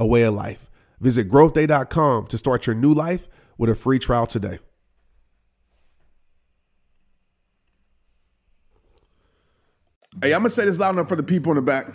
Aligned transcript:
a 0.00 0.06
way 0.06 0.22
of 0.22 0.34
life. 0.34 0.70
Visit 1.00 1.28
growthday.com 1.28 2.26
to 2.26 2.38
start 2.38 2.66
your 2.66 2.76
new 2.76 2.92
life 2.92 3.28
with 3.56 3.70
a 3.70 3.74
free 3.74 3.98
trial 3.98 4.26
today. 4.26 4.58
Hey, 10.22 10.32
I'm 10.32 10.40
gonna 10.40 10.48
say 10.48 10.64
this 10.64 10.78
loud 10.78 10.90
enough 10.94 11.08
for 11.08 11.16
the 11.16 11.22
people 11.22 11.52
in 11.52 11.56
the 11.56 11.62
back. 11.62 11.86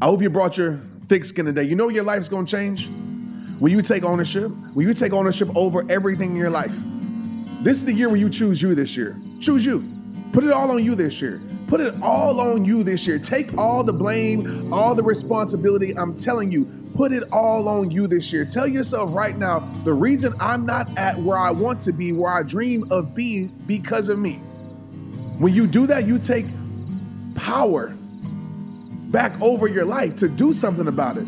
I 0.00 0.06
hope 0.06 0.20
you 0.20 0.30
brought 0.30 0.56
your 0.56 0.80
thick 1.06 1.24
skin 1.24 1.46
today. 1.46 1.62
You 1.62 1.76
know 1.76 1.88
your 1.88 2.02
life's 2.02 2.28
gonna 2.28 2.46
change 2.46 2.88
when 3.58 3.70
you 3.70 3.82
take 3.82 4.04
ownership. 4.04 4.50
When 4.74 4.86
you 4.86 4.94
take 4.94 5.12
ownership 5.12 5.48
over 5.56 5.88
everything 5.88 6.30
in 6.30 6.36
your 6.36 6.50
life. 6.50 6.76
This 7.60 7.78
is 7.78 7.84
the 7.84 7.92
year 7.92 8.08
where 8.08 8.18
you 8.18 8.28
choose 8.28 8.60
you 8.60 8.74
this 8.74 8.96
year. 8.96 9.16
Choose 9.40 9.64
you. 9.64 9.88
Put 10.32 10.42
it 10.42 10.50
all 10.50 10.72
on 10.72 10.84
you 10.84 10.96
this 10.96 11.20
year. 11.20 11.40
Put 11.68 11.80
it 11.80 11.94
all 12.02 12.40
on 12.40 12.64
you 12.64 12.82
this 12.82 13.06
year. 13.06 13.18
Take 13.18 13.56
all 13.56 13.84
the 13.84 13.92
blame, 13.92 14.72
all 14.72 14.94
the 14.94 15.02
responsibility. 15.02 15.96
I'm 15.96 16.16
telling 16.16 16.50
you, 16.50 16.64
put 16.94 17.12
it 17.12 17.24
all 17.32 17.68
on 17.68 17.90
you 17.90 18.06
this 18.06 18.32
year. 18.32 18.44
Tell 18.44 18.66
yourself 18.66 19.14
right 19.14 19.36
now 19.36 19.60
the 19.84 19.92
reason 19.92 20.34
I'm 20.40 20.66
not 20.66 20.96
at 20.98 21.18
where 21.18 21.38
I 21.38 21.50
want 21.50 21.80
to 21.82 21.92
be, 21.92 22.12
where 22.12 22.32
I 22.32 22.42
dream 22.42 22.90
of 22.90 23.14
being, 23.14 23.48
because 23.66 24.08
of 24.08 24.18
me. 24.18 24.34
When 25.38 25.52
you 25.52 25.66
do 25.66 25.86
that, 25.88 26.06
you 26.06 26.18
take 26.18 26.46
power 27.34 27.94
back 29.10 29.40
over 29.40 29.66
your 29.66 29.84
life 29.84 30.16
to 30.16 30.28
do 30.28 30.52
something 30.52 30.88
about 30.88 31.16
it. 31.16 31.26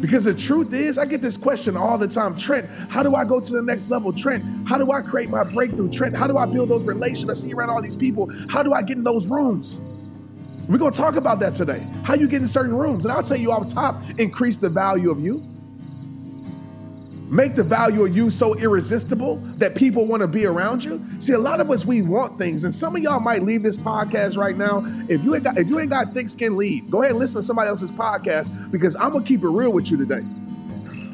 Because 0.00 0.24
the 0.24 0.32
truth 0.32 0.72
is, 0.72 0.96
I 0.96 1.04
get 1.04 1.20
this 1.20 1.36
question 1.36 1.76
all 1.76 1.98
the 1.98 2.08
time 2.08 2.34
Trent, 2.36 2.66
how 2.88 3.02
do 3.02 3.14
I 3.14 3.24
go 3.24 3.38
to 3.38 3.52
the 3.52 3.60
next 3.60 3.90
level? 3.90 4.12
Trent, 4.12 4.42
how 4.66 4.78
do 4.78 4.90
I 4.90 5.02
create 5.02 5.28
my 5.28 5.44
breakthrough? 5.44 5.90
Trent, 5.90 6.16
how 6.16 6.26
do 6.26 6.38
I 6.38 6.46
build 6.46 6.70
those 6.70 6.84
relationships? 6.84 7.44
I 7.44 7.48
see 7.48 7.52
around 7.52 7.70
all 7.70 7.82
these 7.82 7.96
people. 7.96 8.30
How 8.48 8.62
do 8.62 8.72
I 8.72 8.82
get 8.82 8.96
in 8.96 9.04
those 9.04 9.28
rooms? 9.28 9.80
We're 10.70 10.78
gonna 10.78 10.92
talk 10.92 11.16
about 11.16 11.40
that 11.40 11.52
today. 11.52 11.84
How 12.04 12.14
you 12.14 12.28
get 12.28 12.42
in 12.42 12.46
certain 12.46 12.72
rooms. 12.72 13.04
And 13.04 13.12
I'll 13.12 13.24
tell 13.24 13.36
you 13.36 13.50
off 13.50 13.66
top, 13.66 14.00
increase 14.18 14.56
the 14.56 14.70
value 14.70 15.10
of 15.10 15.18
you. 15.18 15.42
Make 17.28 17.56
the 17.56 17.64
value 17.64 18.04
of 18.04 18.14
you 18.14 18.30
so 18.30 18.54
irresistible 18.54 19.38
that 19.56 19.74
people 19.74 20.06
want 20.06 20.20
to 20.22 20.28
be 20.28 20.46
around 20.46 20.84
you. 20.84 21.04
See, 21.18 21.32
a 21.32 21.38
lot 21.38 21.60
of 21.60 21.72
us 21.72 21.84
we 21.84 22.02
want 22.02 22.38
things, 22.38 22.62
and 22.62 22.72
some 22.72 22.94
of 22.94 23.02
y'all 23.02 23.18
might 23.18 23.42
leave 23.42 23.64
this 23.64 23.76
podcast 23.76 24.36
right 24.36 24.56
now. 24.56 24.84
If 25.08 25.24
you 25.24 25.34
ain't 25.34 25.42
got 25.42 25.58
if 25.58 25.68
you 25.68 25.80
ain't 25.80 25.90
got 25.90 26.14
thick 26.14 26.28
skin, 26.28 26.56
leave. 26.56 26.88
Go 26.88 27.02
ahead 27.02 27.12
and 27.12 27.18
listen 27.18 27.40
to 27.40 27.46
somebody 27.46 27.68
else's 27.68 27.90
podcast 27.90 28.70
because 28.70 28.94
I'm 28.94 29.12
gonna 29.12 29.24
keep 29.24 29.42
it 29.42 29.48
real 29.48 29.72
with 29.72 29.90
you 29.90 29.96
today. 29.96 30.24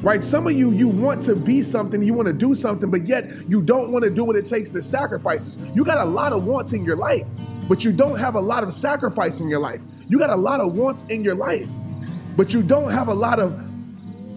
Right? 0.01 0.21
Some 0.21 0.45
of 0.45 0.53
you 0.53 0.69
you 0.69 0.87
want 0.87 1.23
to 1.23 1.35
be 1.35 1.63
something, 1.63 2.03
you 2.03 2.13
want 2.13 2.27
to 2.27 2.33
do 2.33 2.53
something, 2.53 2.91
but 2.91 3.07
yet 3.07 3.25
you 3.47 3.63
don't 3.63 3.91
want 3.91 4.03
to 4.03 4.11
do 4.11 4.23
what 4.23 4.35
it 4.35 4.45
takes 4.45 4.69
to 4.71 4.83
sacrifices. 4.83 5.57
You 5.73 5.83
got 5.83 5.97
a 5.97 6.05
lot 6.05 6.31
of 6.31 6.45
wants 6.45 6.73
in 6.73 6.85
your 6.85 6.97
life, 6.97 7.25
but 7.67 7.83
you 7.83 7.91
don't 7.91 8.17
have 8.17 8.35
a 8.35 8.39
lot 8.39 8.63
of 8.63 8.73
sacrifice 8.73 9.39
in 9.41 9.49
your 9.49 9.59
life. 9.59 9.83
You 10.07 10.17
got 10.19 10.29
a 10.29 10.35
lot 10.35 10.59
of 10.59 10.73
wants 10.73 11.03
in 11.03 11.23
your 11.23 11.35
life, 11.35 11.69
but 12.35 12.53
you 12.53 12.63
don't 12.63 12.91
have 12.91 13.07
a 13.07 13.13
lot 13.13 13.39
of 13.39 13.61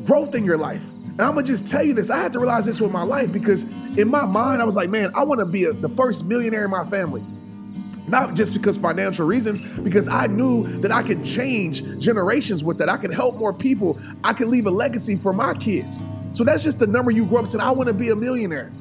growth 0.05 0.35
in 0.35 0.45
your 0.45 0.57
life. 0.57 0.91
And 1.21 1.21
I'm 1.21 1.35
gonna 1.35 1.43
just 1.43 1.69
tell 1.69 1.85
you 1.85 1.93
this. 1.93 2.11
I 2.11 2.19
had 2.19 2.33
to 2.33 2.39
realize 2.39 2.67
this 2.67 2.81
with 2.81 2.93
my 2.93 3.03
life 3.03 3.31
because 3.33 3.65
in 3.99 4.09
my 4.09 4.25
mind, 4.25 4.63
I 4.63 4.65
was 4.65 4.77
like, 4.77 4.91
man, 4.91 5.13
I 5.15 5.23
wanna 5.25 5.47
be 5.47 5.65
a, 5.65 5.73
the 5.73 5.89
first 5.89 6.25
millionaire 6.25 6.65
in 6.65 6.71
my 6.71 6.89
family. 6.89 7.23
Not 8.09 8.35
just 8.35 8.55
because 8.55 8.77
financial 8.77 9.27
reasons, 9.27 9.61
because 9.81 10.09
I 10.09 10.27
knew 10.27 10.67
that 10.79 10.91
I 10.91 11.03
could 11.03 11.23
change 11.23 11.85
generations 11.99 12.65
with 12.65 12.79
that. 12.79 12.89
I 12.89 12.97
could 12.97 13.13
help 13.13 13.37
more 13.37 13.53
people. 13.53 14.01
I 14.25 14.33
could 14.33 14.49
leave 14.49 14.67
a 14.67 14.71
legacy 14.71 15.15
for 15.15 15.33
my 15.33 15.55
kids. 15.55 16.03
So 16.33 16.43
that's 16.43 16.65
just 16.65 16.79
the 16.79 16.87
number 16.87 17.11
you 17.11 17.27
grew 17.27 17.39
up 17.39 17.47
saying, 17.47 17.63
I 17.63 17.71
wanna 17.71 17.93
be 17.93 18.09
a 18.09 18.17
millionaire. 18.17 18.73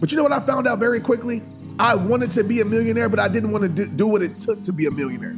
But 0.00 0.12
you 0.12 0.18
know 0.18 0.22
what 0.22 0.32
I 0.32 0.40
found 0.40 0.66
out 0.66 0.78
very 0.78 1.00
quickly? 1.00 1.42
I 1.78 1.94
wanted 1.94 2.30
to 2.32 2.44
be 2.44 2.60
a 2.60 2.64
millionaire, 2.64 3.08
but 3.08 3.18
I 3.18 3.28
didn't 3.28 3.50
want 3.50 3.76
to 3.76 3.86
do 3.86 4.06
what 4.06 4.22
it 4.22 4.36
took 4.36 4.62
to 4.62 4.72
be 4.72 4.86
a 4.86 4.90
millionaire. 4.90 5.36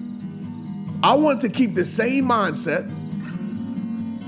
I 1.03 1.15
wanted 1.15 1.41
to 1.41 1.49
keep 1.49 1.75
the 1.75 1.85
same 1.85 2.29
mindset 2.29 2.85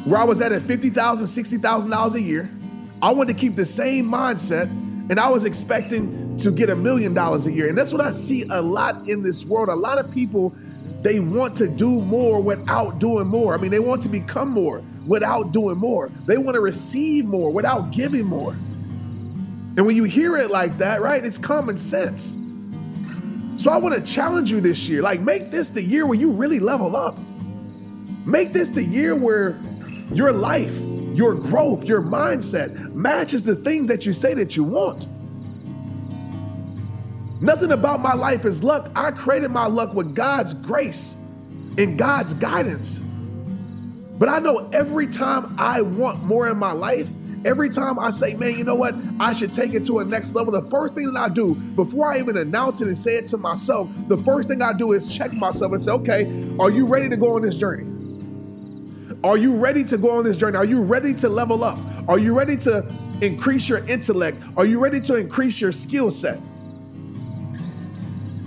where 0.05 0.21
I 0.21 0.25
was 0.25 0.41
at 0.41 0.53
at 0.53 0.63
$50,000, 0.63 0.93
$60,000 0.93 2.15
a 2.15 2.21
year. 2.21 2.51
I 3.03 3.13
wanted 3.13 3.35
to 3.35 3.39
keep 3.39 3.57
the 3.57 3.67
same 3.67 4.11
mindset 4.11 4.71
and 5.11 5.21
I 5.21 5.29
was 5.29 5.45
expecting 5.45 6.37
to 6.39 6.51
get 6.51 6.71
a 6.71 6.77
million 6.77 7.15
dollars 7.15 7.47
a 7.47 7.53
year. 7.53 7.69
And 7.69 7.77
that's 7.77 7.93
what 7.93 8.03
I 8.03 8.11
see 8.11 8.45
a 8.51 8.61
lot 8.61 9.09
in 9.09 9.23
this 9.23 9.45
world. 9.45 9.69
A 9.69 9.75
lot 9.75 9.99
of 9.99 10.11
people, 10.11 10.55
they 11.03 11.21
want 11.21 11.57
to 11.57 11.69
do 11.69 12.01
more 12.01 12.41
without 12.41 12.99
doing 12.99 13.27
more. 13.27 13.55
I 13.55 13.59
mean, 13.59 13.71
they 13.71 13.81
want 13.81 14.03
to 14.05 14.09
become 14.09 14.51
more 14.51 14.83
without 15.07 15.53
doing 15.53 15.79
more. 15.79 16.11
They 16.27 16.39
want 16.39 16.55
to 16.55 16.61
receive 16.61 17.25
more 17.25 17.51
without 17.53 17.91
giving 17.91 18.27
more. 18.27 18.57
And 19.79 19.87
when 19.87 19.95
you 19.95 20.03
hear 20.03 20.37
it 20.37 20.51
like 20.51 20.79
that, 20.79 21.01
right, 21.03 21.25
it's 21.25 21.39
common 21.39 21.79
sense. 21.79 22.37
So 23.55 23.71
I 23.71 23.77
want 23.77 23.95
to 23.95 24.03
challenge 24.03 24.51
you 24.51 24.61
this 24.61 24.89
year. 24.89 25.03
Like, 25.03 25.21
make 25.21 25.53
this 25.53 25.71
the 25.71 25.81
year 25.81 26.05
where 26.05 26.19
you 26.19 26.33
really 26.33 26.59
level 26.59 26.97
up. 26.97 27.17
Make 28.27 28.53
this 28.53 28.71
the 28.71 28.83
year 28.83 29.15
where 29.15 29.57
your 30.13 30.33
life, 30.33 30.81
your 31.15 31.33
growth, 31.33 31.85
your 31.85 32.03
mindset 32.03 32.93
matches 32.93 33.45
the 33.45 33.55
things 33.55 33.87
that 33.87 34.05
you 34.05 34.13
say 34.13 34.35
that 34.35 34.57
you 34.57 34.65
want. 34.65 35.07
Nothing 37.41 37.71
about 37.71 38.01
my 38.01 38.15
life 38.15 38.45
is 38.45 38.65
luck. 38.65 38.91
I 38.97 39.13
created 39.13 39.53
my 39.53 39.67
luck 39.67 39.95
with 39.95 40.13
God's 40.13 40.55
grace 40.55 41.19
and 41.79 41.97
God's 41.97 42.35
guidance. 42.35 42.99
But 44.19 44.29
I 44.29 44.41
know 44.41 44.69
every 44.73 45.07
time 45.07 45.55
I 45.57 45.83
want 45.83 46.25
more 46.25 46.49
in 46.49 46.57
my 46.57 46.73
life, 46.73 47.09
every 47.45 47.69
time 47.69 47.99
I 47.99 48.11
say, 48.11 48.35
man, 48.35 48.57
you 48.59 48.65
know 48.65 48.75
what? 48.75 48.95
I 49.21 49.33
should 49.33 49.53
take 49.53 49.75
it 49.75 49.85
to 49.87 49.99
a 50.01 50.05
next 50.05 50.35
level. 50.35 50.53
The 50.53 50.63
first 50.63 50.95
thing 50.95 51.13
that 51.13 51.21
I 51.21 51.29
do 51.29 51.55
before 51.55 52.13
I 52.13 52.19
even 52.19 52.37
announce 52.37 52.81
it 52.81 52.89
and 52.89 52.97
say 52.97 53.17
it 53.17 53.27
to 53.27 53.37
myself, 53.37 53.91
the 54.09 54.17
first 54.19 54.49
thing 54.49 54.63
I 54.63 54.73
do 54.73 54.93
is 54.93 55.07
check 55.07 55.33
myself 55.33 55.73
and 55.73 55.81
say, 55.81 55.93
okay, 55.93 56.23
are 56.59 56.71
you 56.71 56.87
ready 56.87 57.09
to 57.09 57.17
go 57.17 57.37
on 57.37 57.43
this 57.43 57.57
journey? 57.57 57.87
Are 59.25 59.37
you 59.37 59.55
ready 59.57 59.83
to 59.85 59.99
go 59.99 60.11
on 60.11 60.25
this 60.25 60.37
journey? 60.37 60.57
Are 60.57 60.65
you 60.65 60.81
ready 60.81 61.13
to 61.15 61.29
level 61.29 61.65
up? 61.65 61.79
Are 62.09 62.19
you 62.19 62.35
ready 62.35 62.57
to 62.59 62.89
increase 63.21 63.69
your 63.69 63.85
intellect? 63.87 64.41
Are 64.57 64.65
you 64.65 64.79
ready 64.79 65.01
to 65.01 65.17
increase 65.17 65.61
your 65.61 65.73
skill 65.73 66.11
set? 66.11 66.41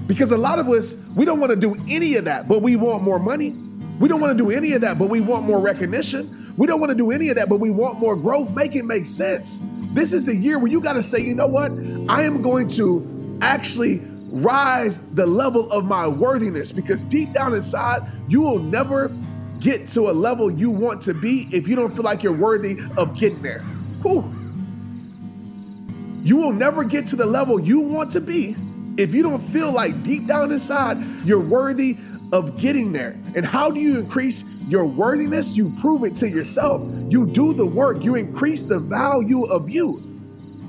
Because 0.08 0.32
a 0.32 0.38
lot 0.38 0.60
of 0.60 0.68
us, 0.70 0.96
we 1.16 1.26
don't 1.26 1.40
want 1.40 1.52
to 1.52 1.56
do 1.56 1.76
any 1.90 2.16
of 2.16 2.26
that, 2.26 2.48
but 2.48 2.62
we 2.62 2.76
want 2.76 3.04
more 3.04 3.20
money. 3.20 3.52
We 4.00 4.10
don't 4.10 4.20
want 4.20 4.38
to 4.38 4.44
do 4.44 4.50
any 4.50 4.74
of 4.74 4.82
that, 4.82 4.98
but 4.98 5.10
we 5.10 5.22
want 5.22 5.46
more 5.46 5.60
recognition. 5.60 6.41
We 6.58 6.68
don't 6.68 6.80
want 6.80 6.92
to 6.92 6.96
do 6.96 7.12
any 7.12 7.30
of 7.30 7.36
that, 7.38 7.50
but 7.50 7.58
we 7.58 7.72
want 7.72 8.00
more 8.00 8.16
growth. 8.16 8.54
Make 8.54 8.76
it 8.76 8.84
make 8.86 9.06
sense. 9.06 9.62
This 9.92 10.14
is 10.14 10.26
the 10.26 10.36
year 10.36 10.60
where 10.60 10.72
you 10.72 10.82
got 10.82 10.94
to 10.94 11.04
say, 11.04 11.20
you 11.20 11.34
know 11.34 11.48
what? 11.48 11.72
I 12.10 12.24
am 12.24 12.42
going 12.42 12.68
to 12.70 13.40
actually 13.42 14.02
rise 14.32 15.00
the 15.12 15.26
level 15.26 15.70
of 15.72 15.86
my 15.86 16.08
worthiness 16.08 16.72
because 16.72 17.04
deep 17.04 17.34
down 17.34 17.54
inside, 17.54 18.10
you 18.30 18.42
will 18.42 18.60
never 18.60 19.12
get 19.60 19.88
to 19.90 20.10
a 20.10 20.14
level 20.14 20.50
you 20.50 20.72
want 20.72 21.02
to 21.04 21.14
be 21.14 21.48
if 21.52 21.68
you 21.68 21.76
don't 21.76 21.92
feel 21.92 22.04
like 22.04 22.24
you're 22.24 22.34
worthy 22.34 22.80
of 22.98 23.18
getting 23.18 23.42
there. 23.42 23.60
Whew. 24.02 24.34
You 26.24 26.38
will 26.38 26.54
never 26.54 26.84
get 26.84 27.06
to 27.08 27.16
the 27.16 27.26
level 27.26 27.60
you 27.60 27.80
want 27.80 28.12
to 28.12 28.22
be 28.22 28.56
if 28.98 29.14
you 29.14 29.24
don't 29.24 29.42
feel 29.42 29.74
like 29.74 30.04
deep 30.04 30.28
down 30.28 30.52
inside 30.52 31.02
you're 31.24 31.40
worthy 31.40 31.98
of 32.32 32.58
getting 32.58 32.92
there. 32.92 33.18
And 33.36 33.46
how 33.46 33.70
do 33.72 33.80
you 33.80 34.00
increase 34.00 34.46
your 34.68 34.86
worthiness? 34.86 35.58
You 35.58 35.74
prove 35.80 36.04
it 36.04 36.16
to 36.16 36.30
yourself. 36.30 36.84
You 37.10 37.26
do 37.26 37.54
the 37.54 37.66
work, 37.66 38.04
you 38.04 38.16
increase 38.16 38.64
the 38.64 38.80
value 38.80 39.44
of 39.44 39.70
you. 39.70 40.08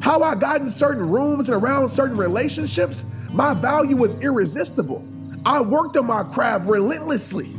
How 0.00 0.22
I 0.22 0.34
got 0.34 0.60
in 0.60 0.68
certain 0.68 1.08
rooms 1.08 1.48
and 1.48 1.62
around 1.62 1.88
certain 1.88 2.16
relationships, 2.16 3.04
my 3.30 3.54
value 3.54 3.96
was 3.96 4.20
irresistible. 4.20 5.04
I 5.46 5.60
worked 5.60 5.96
on 5.96 6.06
my 6.06 6.24
craft 6.24 6.66
relentlessly. 6.68 7.50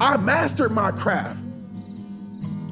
I 0.00 0.16
mastered 0.18 0.72
my 0.72 0.90
craft. 0.90 1.42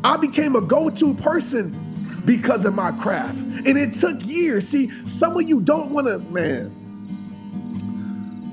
I 0.04 0.16
became 0.16 0.56
a 0.56 0.60
go 0.60 0.90
to 0.90 1.14
person 1.14 2.22
because 2.24 2.64
of 2.64 2.74
my 2.74 2.92
craft. 2.92 3.40
And 3.66 3.78
it 3.78 3.92
took 3.94 4.24
years. 4.26 4.68
See, 4.68 4.90
some 5.06 5.36
of 5.36 5.48
you 5.48 5.60
don't 5.60 5.90
want 5.90 6.06
to, 6.06 6.18
man. 6.18 6.74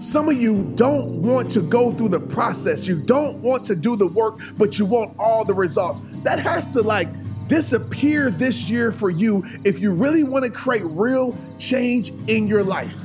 Some 0.05 0.29
of 0.29 0.39
you 0.39 0.71
don't 0.75 1.23
want 1.23 1.49
to 1.51 1.61
go 1.61 1.91
through 1.91 2.09
the 2.09 2.19
process. 2.19 2.87
You 2.87 2.99
don't 3.01 3.41
want 3.41 3.65
to 3.65 3.75
do 3.75 3.95
the 3.95 4.05
work, 4.05 4.39
but 4.55 4.77
you 4.77 4.85
want 4.85 5.17
all 5.17 5.43
the 5.43 5.55
results. 5.55 6.03
That 6.21 6.37
has 6.37 6.67
to 6.73 6.83
like 6.83 7.09
disappear 7.47 8.29
this 8.29 8.69
year 8.69 8.91
for 8.91 9.09
you 9.09 9.43
if 9.63 9.79
you 9.79 9.93
really 9.95 10.23
want 10.23 10.45
to 10.45 10.51
create 10.51 10.83
real 10.85 11.35
change 11.57 12.11
in 12.27 12.47
your 12.47 12.63
life. 12.63 13.03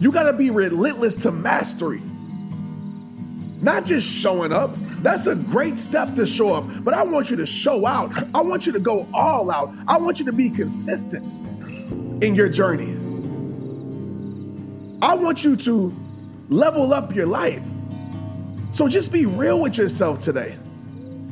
You 0.00 0.10
got 0.10 0.24
to 0.24 0.32
be 0.32 0.50
relentless 0.50 1.14
to 1.22 1.30
mastery. 1.30 2.02
Not 3.62 3.84
just 3.84 4.12
showing 4.12 4.52
up, 4.52 4.76
That's 5.04 5.26
a 5.26 5.36
great 5.36 5.76
step 5.76 6.14
to 6.14 6.24
show 6.24 6.54
up, 6.54 6.64
but 6.82 6.94
I 6.94 7.02
want 7.02 7.30
you 7.30 7.36
to 7.36 7.44
show 7.44 7.86
out. 7.86 8.10
I 8.34 8.40
want 8.40 8.66
you 8.66 8.72
to 8.72 8.80
go 8.80 9.06
all 9.12 9.50
out. 9.50 9.74
I 9.86 9.98
want 9.98 10.18
you 10.18 10.24
to 10.24 10.32
be 10.32 10.48
consistent 10.48 11.30
in 12.24 12.34
your 12.34 12.48
journey. 12.48 13.03
Want 15.24 15.42
you 15.42 15.56
to 15.56 15.96
level 16.50 16.92
up 16.92 17.14
your 17.14 17.24
life. 17.24 17.62
So 18.72 18.88
just 18.88 19.10
be 19.10 19.24
real 19.24 19.58
with 19.58 19.78
yourself 19.78 20.18
today. 20.18 20.58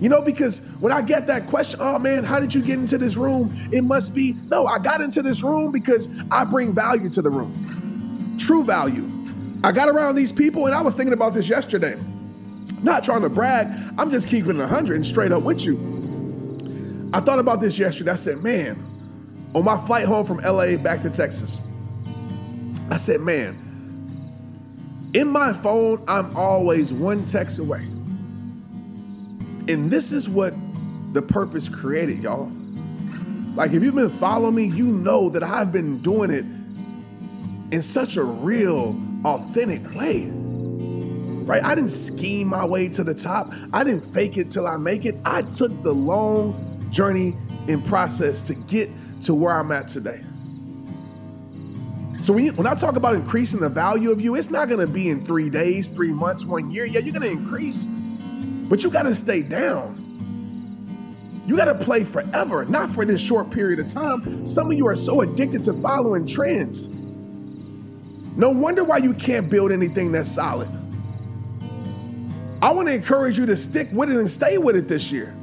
You 0.00 0.08
know, 0.08 0.22
because 0.22 0.64
when 0.80 0.94
I 0.94 1.02
get 1.02 1.26
that 1.26 1.46
question, 1.46 1.78
oh 1.82 1.98
man, 1.98 2.24
how 2.24 2.40
did 2.40 2.54
you 2.54 2.62
get 2.62 2.78
into 2.78 2.96
this 2.96 3.18
room? 3.18 3.54
It 3.70 3.84
must 3.84 4.14
be, 4.14 4.34
no, 4.48 4.64
I 4.64 4.78
got 4.78 5.02
into 5.02 5.20
this 5.20 5.42
room 5.42 5.72
because 5.72 6.08
I 6.30 6.42
bring 6.44 6.72
value 6.72 7.10
to 7.10 7.20
the 7.20 7.28
room. 7.28 8.34
True 8.38 8.64
value. 8.64 9.06
I 9.62 9.72
got 9.72 9.90
around 9.90 10.14
these 10.14 10.32
people 10.32 10.64
and 10.64 10.74
I 10.74 10.80
was 10.80 10.94
thinking 10.94 11.12
about 11.12 11.34
this 11.34 11.50
yesterday. 11.50 12.00
Not 12.82 13.04
trying 13.04 13.20
to 13.20 13.28
brag, 13.28 13.68
I'm 13.98 14.10
just 14.10 14.26
keeping 14.26 14.56
it 14.56 14.60
100 14.60 14.94
and 14.94 15.06
straight 15.06 15.32
up 15.32 15.42
with 15.42 15.66
you. 15.66 15.76
I 17.12 17.20
thought 17.20 17.38
about 17.38 17.60
this 17.60 17.78
yesterday. 17.78 18.12
I 18.12 18.16
said, 18.16 18.42
man, 18.42 18.82
on 19.54 19.66
my 19.66 19.76
flight 19.86 20.06
home 20.06 20.24
from 20.24 20.38
LA 20.38 20.78
back 20.78 21.02
to 21.02 21.10
Texas, 21.10 21.60
I 22.90 22.96
said, 22.96 23.20
man, 23.20 23.68
in 25.14 25.28
my 25.28 25.52
phone, 25.52 26.02
I'm 26.08 26.36
always 26.36 26.92
one 26.92 27.24
text 27.26 27.58
away. 27.58 27.82
And 29.68 29.90
this 29.90 30.12
is 30.12 30.28
what 30.28 30.54
the 31.12 31.22
purpose 31.22 31.68
created, 31.68 32.22
y'all. 32.22 32.50
Like, 33.54 33.72
if 33.72 33.82
you've 33.82 33.94
been 33.94 34.10
following 34.10 34.54
me, 34.54 34.64
you 34.64 34.86
know 34.86 35.28
that 35.28 35.42
I've 35.42 35.70
been 35.70 35.98
doing 35.98 36.30
it 36.30 36.46
in 37.74 37.82
such 37.82 38.16
a 38.16 38.24
real, 38.24 38.98
authentic 39.24 39.94
way. 39.94 40.30
Right? 41.44 41.62
I 41.62 41.74
didn't 41.74 41.90
scheme 41.90 42.48
my 42.48 42.64
way 42.64 42.88
to 42.88 43.04
the 43.04 43.14
top. 43.14 43.52
I 43.72 43.84
didn't 43.84 44.02
fake 44.02 44.38
it 44.38 44.48
till 44.48 44.66
I 44.66 44.76
make 44.76 45.04
it. 45.04 45.16
I 45.24 45.42
took 45.42 45.82
the 45.82 45.92
long 45.92 46.88
journey 46.90 47.36
and 47.68 47.84
process 47.84 48.40
to 48.42 48.54
get 48.54 48.90
to 49.22 49.34
where 49.34 49.52
I'm 49.52 49.70
at 49.72 49.88
today. 49.88 50.22
So 52.22 52.32
when, 52.32 52.44
you, 52.44 52.52
when 52.52 52.68
I 52.68 52.74
talk 52.76 52.94
about 52.94 53.16
increasing 53.16 53.58
the 53.58 53.68
value 53.68 54.12
of 54.12 54.20
you, 54.20 54.36
it's 54.36 54.48
not 54.48 54.68
going 54.68 54.78
to 54.78 54.86
be 54.86 55.08
in 55.08 55.24
three 55.24 55.50
days, 55.50 55.88
three 55.88 56.12
months, 56.12 56.44
one 56.44 56.70
year. 56.70 56.84
Yeah, 56.84 57.00
you're 57.00 57.12
going 57.12 57.28
to 57.28 57.30
increase, 57.30 57.86
but 57.86 58.84
you 58.84 58.90
got 58.90 59.02
to 59.02 59.14
stay 59.16 59.42
down. 59.42 59.98
You 61.48 61.56
got 61.56 61.64
to 61.64 61.74
play 61.74 62.04
forever, 62.04 62.64
not 62.64 62.90
for 62.90 63.04
this 63.04 63.20
short 63.20 63.50
period 63.50 63.80
of 63.80 63.88
time. 63.88 64.46
Some 64.46 64.70
of 64.70 64.78
you 64.78 64.86
are 64.86 64.94
so 64.94 65.22
addicted 65.22 65.64
to 65.64 65.72
following 65.72 66.24
trends. 66.24 66.88
No 68.36 68.50
wonder 68.50 68.84
why 68.84 68.98
you 68.98 69.14
can't 69.14 69.50
build 69.50 69.72
anything 69.72 70.12
that's 70.12 70.30
solid. 70.30 70.68
I 72.62 72.72
want 72.72 72.86
to 72.86 72.94
encourage 72.94 73.36
you 73.36 73.46
to 73.46 73.56
stick 73.56 73.88
with 73.90 74.12
it 74.12 74.16
and 74.16 74.30
stay 74.30 74.58
with 74.58 74.76
it 74.76 74.86
this 74.86 75.10
year. 75.10 75.34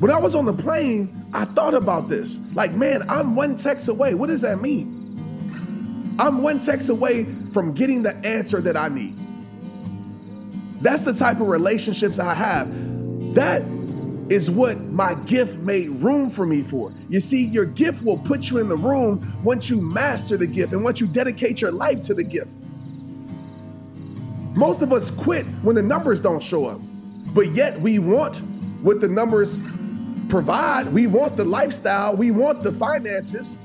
When 0.00 0.10
I 0.10 0.18
was 0.18 0.34
on 0.34 0.44
the 0.44 0.52
plane, 0.52 1.26
I 1.32 1.46
thought 1.46 1.72
about 1.72 2.08
this. 2.08 2.40
Like, 2.52 2.72
man, 2.72 3.04
I'm 3.08 3.34
one 3.34 3.56
text 3.56 3.88
away. 3.88 4.14
What 4.14 4.26
does 4.26 4.42
that 4.42 4.60
mean? 4.60 4.97
I'm 6.18 6.42
one 6.42 6.58
text 6.58 6.88
away 6.88 7.24
from 7.52 7.72
getting 7.72 8.02
the 8.02 8.16
answer 8.26 8.60
that 8.60 8.76
I 8.76 8.88
need. 8.88 9.16
That's 10.80 11.04
the 11.04 11.12
type 11.12 11.40
of 11.40 11.48
relationships 11.48 12.18
I 12.18 12.34
have. 12.34 12.68
That 13.34 13.62
is 14.28 14.50
what 14.50 14.80
my 14.80 15.14
gift 15.14 15.58
made 15.58 15.88
room 15.88 16.28
for 16.28 16.44
me 16.44 16.62
for. 16.62 16.92
You 17.08 17.20
see, 17.20 17.46
your 17.46 17.64
gift 17.64 18.02
will 18.02 18.18
put 18.18 18.50
you 18.50 18.58
in 18.58 18.68
the 18.68 18.76
room 18.76 19.40
once 19.42 19.70
you 19.70 19.80
master 19.80 20.36
the 20.36 20.46
gift 20.46 20.72
and 20.72 20.84
once 20.84 21.00
you 21.00 21.06
dedicate 21.06 21.60
your 21.60 21.72
life 21.72 22.02
to 22.02 22.14
the 22.14 22.24
gift. 22.24 22.56
Most 24.54 24.82
of 24.82 24.92
us 24.92 25.10
quit 25.10 25.46
when 25.62 25.76
the 25.76 25.82
numbers 25.82 26.20
don't 26.20 26.42
show 26.42 26.66
up, 26.66 26.80
but 27.32 27.52
yet 27.52 27.80
we 27.80 27.98
want 27.98 28.38
what 28.82 29.00
the 29.00 29.08
numbers 29.08 29.60
provide. 30.28 30.92
We 30.92 31.06
want 31.06 31.36
the 31.36 31.44
lifestyle, 31.44 32.14
we 32.14 32.30
want 32.30 32.62
the 32.62 32.72
finances, 32.72 33.58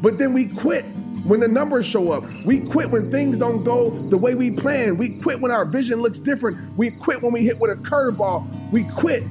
but 0.00 0.18
then 0.18 0.32
we 0.32 0.46
quit 0.46 0.84
when 1.24 1.40
the 1.40 1.48
numbers 1.48 1.86
show 1.86 2.12
up. 2.12 2.24
We 2.44 2.60
quit 2.60 2.90
when 2.90 3.10
things 3.10 3.38
don't 3.38 3.64
go 3.64 3.90
the 3.90 4.18
way 4.18 4.34
we 4.34 4.50
plan. 4.50 4.96
We 4.96 5.10
quit 5.10 5.40
when 5.40 5.50
our 5.50 5.64
vision 5.64 6.00
looks 6.00 6.18
different. 6.18 6.76
We 6.76 6.90
quit 6.90 7.22
when 7.22 7.32
we 7.32 7.44
hit 7.44 7.58
with 7.58 7.70
a 7.70 7.76
curveball. 7.76 8.70
We 8.70 8.84
quit. 8.84 9.24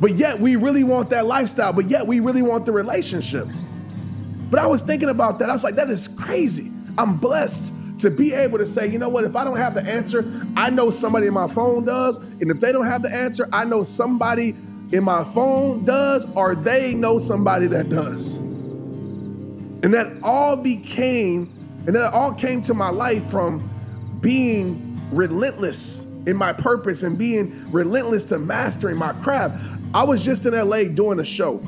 But 0.00 0.14
yet 0.14 0.38
we 0.38 0.56
really 0.56 0.84
want 0.84 1.10
that 1.10 1.26
lifestyle, 1.26 1.72
but 1.72 1.90
yet 1.90 2.06
we 2.06 2.20
really 2.20 2.42
want 2.42 2.64
the 2.64 2.72
relationship. 2.72 3.46
But 4.50 4.60
I 4.60 4.66
was 4.66 4.82
thinking 4.82 5.08
about 5.08 5.38
that. 5.38 5.50
I 5.50 5.52
was 5.52 5.64
like, 5.64 5.74
that 5.76 5.90
is 5.90 6.08
crazy. 6.08 6.70
I'm 6.98 7.16
blessed 7.16 7.72
to 7.98 8.10
be 8.10 8.32
able 8.32 8.58
to 8.58 8.66
say, 8.66 8.88
you 8.88 8.98
know 8.98 9.10
what, 9.10 9.24
if 9.24 9.36
I 9.36 9.44
don't 9.44 9.58
have 9.58 9.74
the 9.74 9.84
answer, 9.84 10.46
I 10.56 10.70
know 10.70 10.90
somebody 10.90 11.26
in 11.26 11.34
my 11.34 11.48
phone 11.48 11.84
does. 11.84 12.18
And 12.18 12.50
if 12.50 12.60
they 12.60 12.72
don't 12.72 12.86
have 12.86 13.02
the 13.02 13.14
answer, 13.14 13.48
I 13.52 13.64
know 13.64 13.84
somebody 13.84 14.56
in 14.92 15.04
my 15.04 15.22
phone 15.22 15.84
does, 15.84 16.26
or 16.34 16.54
they 16.54 16.94
know 16.94 17.18
somebody 17.18 17.66
that 17.68 17.90
does. 17.90 18.40
And 19.82 19.94
that 19.94 20.12
all 20.22 20.56
became, 20.56 21.50
and 21.86 21.94
that 21.96 22.12
all 22.12 22.34
came 22.34 22.60
to 22.62 22.74
my 22.74 22.90
life 22.90 23.24
from 23.30 23.68
being 24.20 25.00
relentless 25.10 26.06
in 26.26 26.36
my 26.36 26.52
purpose 26.52 27.02
and 27.02 27.16
being 27.16 27.70
relentless 27.70 28.24
to 28.24 28.38
mastering 28.38 28.96
my 28.96 29.12
craft. 29.14 29.62
I 29.94 30.04
was 30.04 30.24
just 30.24 30.46
in 30.46 30.52
LA 30.52 30.84
doing 30.84 31.18
a 31.18 31.24
show, 31.24 31.58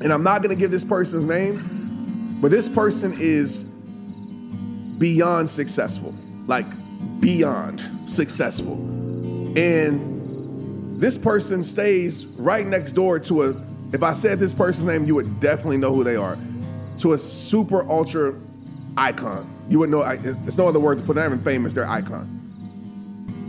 and 0.00 0.12
I'm 0.12 0.22
not 0.22 0.42
gonna 0.42 0.54
give 0.54 0.70
this 0.70 0.84
person's 0.84 1.24
name, 1.24 2.38
but 2.40 2.50
this 2.50 2.68
person 2.68 3.16
is 3.18 3.64
beyond 4.98 5.50
successful, 5.50 6.14
like 6.46 6.66
beyond 7.20 7.84
successful. 8.06 8.74
And 9.56 11.00
this 11.00 11.18
person 11.18 11.62
stays 11.62 12.26
right 12.26 12.66
next 12.66 12.92
door 12.92 13.18
to 13.20 13.42
a, 13.42 13.62
if 13.92 14.02
I 14.02 14.12
said 14.12 14.38
this 14.38 14.54
person's 14.54 14.86
name, 14.86 15.04
you 15.04 15.14
would 15.14 15.40
definitely 15.40 15.76
know 15.76 15.94
who 15.94 16.04
they 16.04 16.16
are, 16.16 16.38
to 16.98 17.12
a 17.12 17.18
super 17.18 17.88
ultra 17.90 18.34
icon. 18.96 19.50
You 19.68 19.78
would 19.80 19.90
know, 19.90 20.02
it's 20.02 20.58
no 20.58 20.68
other 20.68 20.80
word 20.80 20.98
to 20.98 21.04
put 21.04 21.16
them 21.16 21.32
in 21.32 21.40
famous, 21.40 21.72
they're 21.72 21.88
icon. 21.88 22.40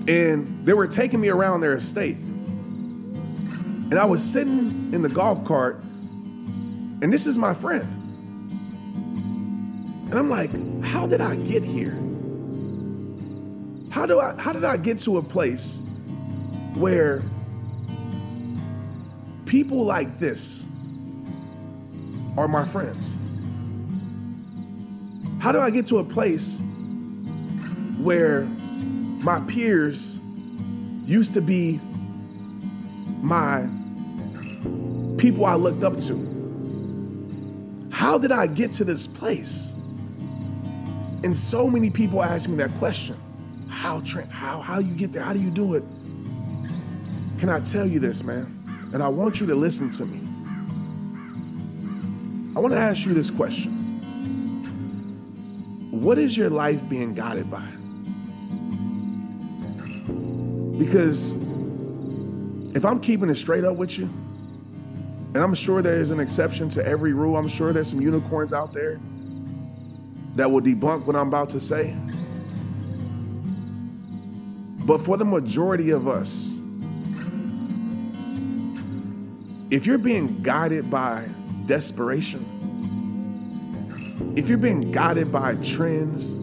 And 0.07 0.65
they 0.65 0.73
were 0.73 0.87
taking 0.87 1.19
me 1.19 1.29
around 1.29 1.61
their 1.61 1.75
estate. 1.75 2.17
And 2.17 3.95
I 3.95 4.05
was 4.05 4.23
sitting 4.23 4.93
in 4.93 5.01
the 5.01 5.09
golf 5.09 5.43
cart, 5.45 5.77
and 5.83 7.11
this 7.13 7.27
is 7.27 7.37
my 7.37 7.53
friend. 7.53 7.83
And 10.09 10.13
I'm 10.13 10.29
like, 10.29 10.51
how 10.83 11.05
did 11.07 11.21
I 11.21 11.35
get 11.35 11.63
here? 11.63 11.97
How 13.91 14.05
do 14.05 14.19
I 14.19 14.35
how 14.37 14.53
did 14.53 14.65
I 14.65 14.77
get 14.77 14.97
to 14.99 15.17
a 15.17 15.21
place 15.21 15.81
where 16.73 17.23
people 19.45 19.85
like 19.85 20.19
this 20.19 20.65
are 22.37 22.47
my 22.47 22.65
friends? 22.65 23.17
How 25.45 25.51
do 25.51 25.59
I 25.59 25.69
get 25.69 25.85
to 25.87 25.99
a 25.99 26.03
place 26.03 26.59
where 27.99 28.45
my 29.21 29.39
peers 29.41 30.19
used 31.05 31.35
to 31.35 31.41
be 31.41 31.79
my 33.21 33.69
people 35.19 35.45
I 35.45 35.53
looked 35.53 35.83
up 35.83 35.99
to? 35.99 37.89
How 37.91 38.17
did 38.17 38.31
I 38.31 38.47
get 38.47 38.71
to 38.71 38.83
this 38.83 39.05
place? 39.05 39.75
And 41.23 41.37
so 41.37 41.69
many 41.69 41.91
people 41.91 42.23
ask 42.23 42.49
me 42.49 42.55
that 42.55 42.71
question. 42.79 43.15
How 43.69 44.01
Trent, 44.01 44.31
how 44.31 44.61
how 44.61 44.79
you 44.79 44.95
get 44.95 45.13
there? 45.13 45.21
How 45.21 45.33
do 45.33 45.39
you 45.39 45.51
do 45.51 45.75
it? 45.75 45.83
Can 47.37 47.49
I 47.49 47.59
tell 47.59 47.85
you 47.85 47.99
this, 47.99 48.23
man? 48.23 48.89
And 48.93 49.03
I 49.03 49.09
want 49.09 49.39
you 49.39 49.45
to 49.45 49.53
listen 49.53 49.91
to 49.91 50.07
me. 50.07 50.21
I 52.55 52.59
want 52.59 52.73
to 52.73 52.79
ask 52.79 53.05
you 53.05 53.13
this 53.13 53.29
question. 53.29 53.74
What 56.05 56.19
is 56.19 56.37
your 56.37 56.51
life 56.51 56.87
being 56.87 57.15
guided 57.15 57.49
by? 57.49 57.67
Because 60.77 61.33
if 62.75 62.85
I'm 62.85 62.99
keeping 62.99 63.27
it 63.27 63.37
straight 63.37 63.63
up 63.63 63.75
with 63.75 63.97
you, 63.97 64.05
and 64.05 65.37
I'm 65.37 65.55
sure 65.55 65.81
there's 65.81 66.11
an 66.11 66.19
exception 66.19 66.69
to 66.69 66.85
every 66.85 67.13
rule, 67.13 67.35
I'm 67.35 67.47
sure 67.47 67.73
there's 67.73 67.89
some 67.89 68.01
unicorns 68.01 68.53
out 68.53 68.71
there 68.71 68.99
that 70.35 70.51
will 70.51 70.61
debunk 70.61 71.07
what 71.07 71.15
I'm 71.15 71.27
about 71.29 71.49
to 71.49 71.59
say. 71.59 71.95
But 74.85 74.99
for 74.99 75.17
the 75.17 75.25
majority 75.25 75.89
of 75.89 76.07
us, 76.07 76.53
if 79.71 79.87
you're 79.87 79.97
being 79.97 80.43
guided 80.43 80.91
by 80.91 81.27
desperation, 81.65 82.54
if 84.35 84.49
you're 84.49 84.57
being 84.57 84.91
guided 84.91 85.31
by 85.31 85.55
trends, 85.55 86.35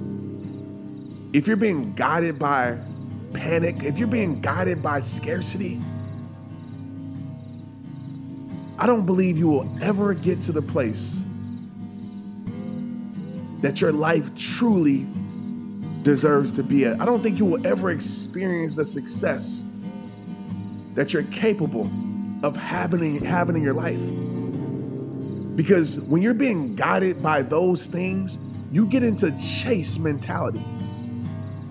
if 1.34 1.46
you're 1.46 1.56
being 1.56 1.92
guided 1.94 2.38
by 2.38 2.78
panic, 3.32 3.82
if 3.82 3.98
you're 3.98 4.08
being 4.08 4.40
guided 4.40 4.82
by 4.82 5.00
scarcity, 5.00 5.80
I 8.78 8.86
don't 8.86 9.06
believe 9.06 9.38
you 9.38 9.48
will 9.48 9.68
ever 9.80 10.12
get 10.12 10.40
to 10.42 10.52
the 10.52 10.62
place 10.62 11.24
that 13.60 13.80
your 13.80 13.92
life 13.92 14.34
truly 14.36 15.06
deserves 16.02 16.52
to 16.52 16.62
be 16.62 16.84
at. 16.84 17.00
I 17.00 17.04
don't 17.04 17.22
think 17.22 17.38
you 17.38 17.44
will 17.44 17.64
ever 17.66 17.90
experience 17.90 18.76
the 18.76 18.84
success 18.84 19.66
that 20.94 21.12
you're 21.12 21.22
capable 21.24 21.88
of 22.42 22.56
having, 22.56 23.24
having 23.24 23.56
in 23.56 23.62
your 23.62 23.74
life. 23.74 24.02
Because 25.54 26.00
when 26.00 26.22
you're 26.22 26.34
being 26.34 26.74
guided 26.74 27.22
by 27.22 27.42
those 27.42 27.86
things, 27.86 28.38
you 28.70 28.86
get 28.86 29.02
into 29.02 29.30
chase 29.38 29.98
mentality 29.98 30.62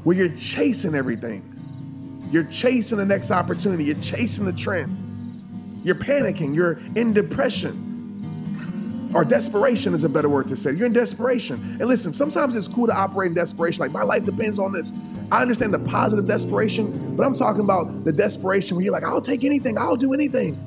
where 0.04 0.16
you're 0.16 0.36
chasing 0.36 0.96
everything. 0.96 1.48
You're 2.32 2.44
chasing 2.44 2.98
the 2.98 3.06
next 3.06 3.32
opportunity, 3.32 3.86
you're 3.86 3.96
chasing 3.96 4.46
the 4.46 4.54
trend. 4.54 4.98
You're 5.84 5.96
panicking, 5.96 6.56
you're 6.56 6.80
in 6.96 7.14
depression. 7.14 7.90
Or 9.14 9.26
desperation 9.26 9.94
is 9.94 10.06
a 10.06 10.10
better 10.10 10.30
word 10.30 10.48
to 10.48 10.56
say. 10.56 10.72
You're 10.72 10.86
in 10.86 10.94
desperation. 10.94 11.56
And 11.80 11.90
listen, 11.90 12.14
sometimes 12.14 12.56
it's 12.56 12.68
cool 12.68 12.88
to 12.88 12.96
operate 12.96 13.30
in 13.30 13.34
desperation. 13.34 13.82
Like, 13.82 13.92
my 13.92 14.04
life 14.04 14.24
depends 14.24 14.58
on 14.58 14.72
this. 14.72 14.94
I 15.32 15.42
understand 15.42 15.74
the 15.74 15.80
positive 15.80 16.28
desperation, 16.28 17.16
but 17.16 17.26
I'm 17.26 17.34
talking 17.34 17.62
about 17.62 18.06
the 18.06 18.14
desperation 18.14 18.78
where 18.78 18.86
you're 18.86 18.94
like, 18.94 19.04
I'll 19.04 19.22
take 19.22 19.44
anything, 19.44 19.78
I'll 19.78 19.98
do 19.98 20.14
anything. 20.14 20.58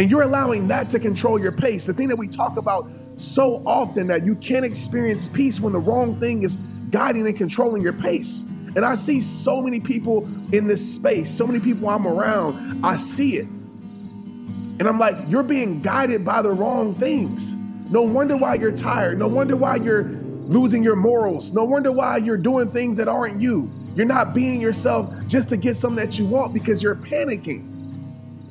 And 0.00 0.10
you're 0.10 0.22
allowing 0.22 0.66
that 0.68 0.88
to 0.88 0.98
control 0.98 1.38
your 1.38 1.52
pace. 1.52 1.84
The 1.84 1.92
thing 1.92 2.08
that 2.08 2.16
we 2.16 2.26
talk 2.26 2.56
about 2.56 2.88
so 3.16 3.62
often 3.66 4.06
that 4.06 4.24
you 4.24 4.34
can't 4.34 4.64
experience 4.64 5.28
peace 5.28 5.60
when 5.60 5.74
the 5.74 5.78
wrong 5.78 6.18
thing 6.18 6.42
is 6.42 6.56
guiding 6.88 7.26
and 7.26 7.36
controlling 7.36 7.82
your 7.82 7.92
pace. 7.92 8.44
And 8.76 8.78
I 8.78 8.94
see 8.94 9.20
so 9.20 9.60
many 9.60 9.78
people 9.78 10.26
in 10.54 10.66
this 10.66 10.94
space, 10.94 11.28
so 11.28 11.46
many 11.46 11.60
people 11.60 11.86
I'm 11.86 12.06
around, 12.06 12.82
I 12.82 12.96
see 12.96 13.36
it. 13.36 13.44
And 13.44 14.84
I'm 14.84 14.98
like, 14.98 15.18
you're 15.28 15.42
being 15.42 15.82
guided 15.82 16.24
by 16.24 16.40
the 16.40 16.50
wrong 16.50 16.94
things. 16.94 17.54
No 17.90 18.00
wonder 18.00 18.38
why 18.38 18.54
you're 18.54 18.72
tired. 18.72 19.18
No 19.18 19.28
wonder 19.28 19.54
why 19.54 19.76
you're 19.76 20.04
losing 20.04 20.82
your 20.82 20.96
morals. 20.96 21.52
No 21.52 21.64
wonder 21.64 21.92
why 21.92 22.16
you're 22.16 22.38
doing 22.38 22.70
things 22.70 22.96
that 22.96 23.06
aren't 23.06 23.38
you. 23.38 23.70
You're 23.94 24.06
not 24.06 24.32
being 24.32 24.62
yourself 24.62 25.14
just 25.26 25.50
to 25.50 25.58
get 25.58 25.76
something 25.76 26.02
that 26.02 26.18
you 26.18 26.24
want 26.24 26.54
because 26.54 26.82
you're 26.82 26.94
panicking, 26.94 27.69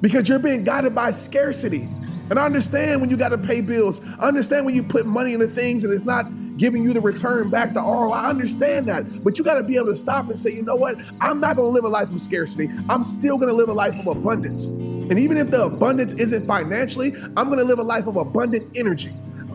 because 0.02 0.30
you're 0.30 0.40
being 0.40 0.64
guided 0.64 0.96
by 0.96 1.12
scarcity. 1.12 1.90
And 2.30 2.38
I 2.38 2.46
understand 2.46 3.02
when 3.02 3.10
you 3.10 3.18
got 3.18 3.30
to 3.30 3.38
pay 3.38 3.62
bills. 3.62 4.02
I 4.20 4.28
understand 4.28 4.66
when 4.66 4.76
you 4.76 4.84
put 4.84 5.06
money 5.06 5.34
into 5.34 5.48
things 5.48 5.84
and 5.84 5.94
it's 5.94 6.06
not 6.06 6.28
giving 6.58 6.84
you 6.84 6.94
the 6.94 7.02
return 7.02 7.50
back 7.50 7.74
to 7.74 7.80
ROI. 7.80 8.12
I 8.12 8.30
understand 8.30 8.88
that. 8.88 9.24
But 9.24 9.40
you 9.40 9.44
got 9.44 9.56
to 9.56 9.64
be 9.64 9.78
able 9.78 9.88
to 9.88 9.96
stop 9.96 10.28
and 10.28 10.38
say, 10.38 10.54
you 10.54 10.62
know 10.62 10.76
what? 10.76 10.98
I'm 11.22 11.40
not 11.40 11.56
going 11.56 11.70
to 11.70 11.74
live 11.74 11.86
a 11.86 11.90
life 11.90 12.12
of 12.12 12.22
scarcity. 12.22 12.70
I'm 12.88 13.04
still 13.04 13.38
going 13.38 13.50
to 13.50 13.56
live 13.56 13.70
a 13.70 13.74
life 13.74 13.98
of 13.98 14.06
abundance. 14.06 14.68
And 14.68 15.18
even 15.18 15.38
if 15.38 15.50
the 15.50 15.64
abundance 15.64 16.14
isn't 16.14 16.46
financially, 16.46 17.16
I'm 17.36 17.48
going 17.48 17.58
to 17.58 17.64
live 17.64 17.80
a 17.80 17.84
life 17.84 18.06
of 18.06 18.18
abundant 18.18 18.70
energy. 18.76 19.12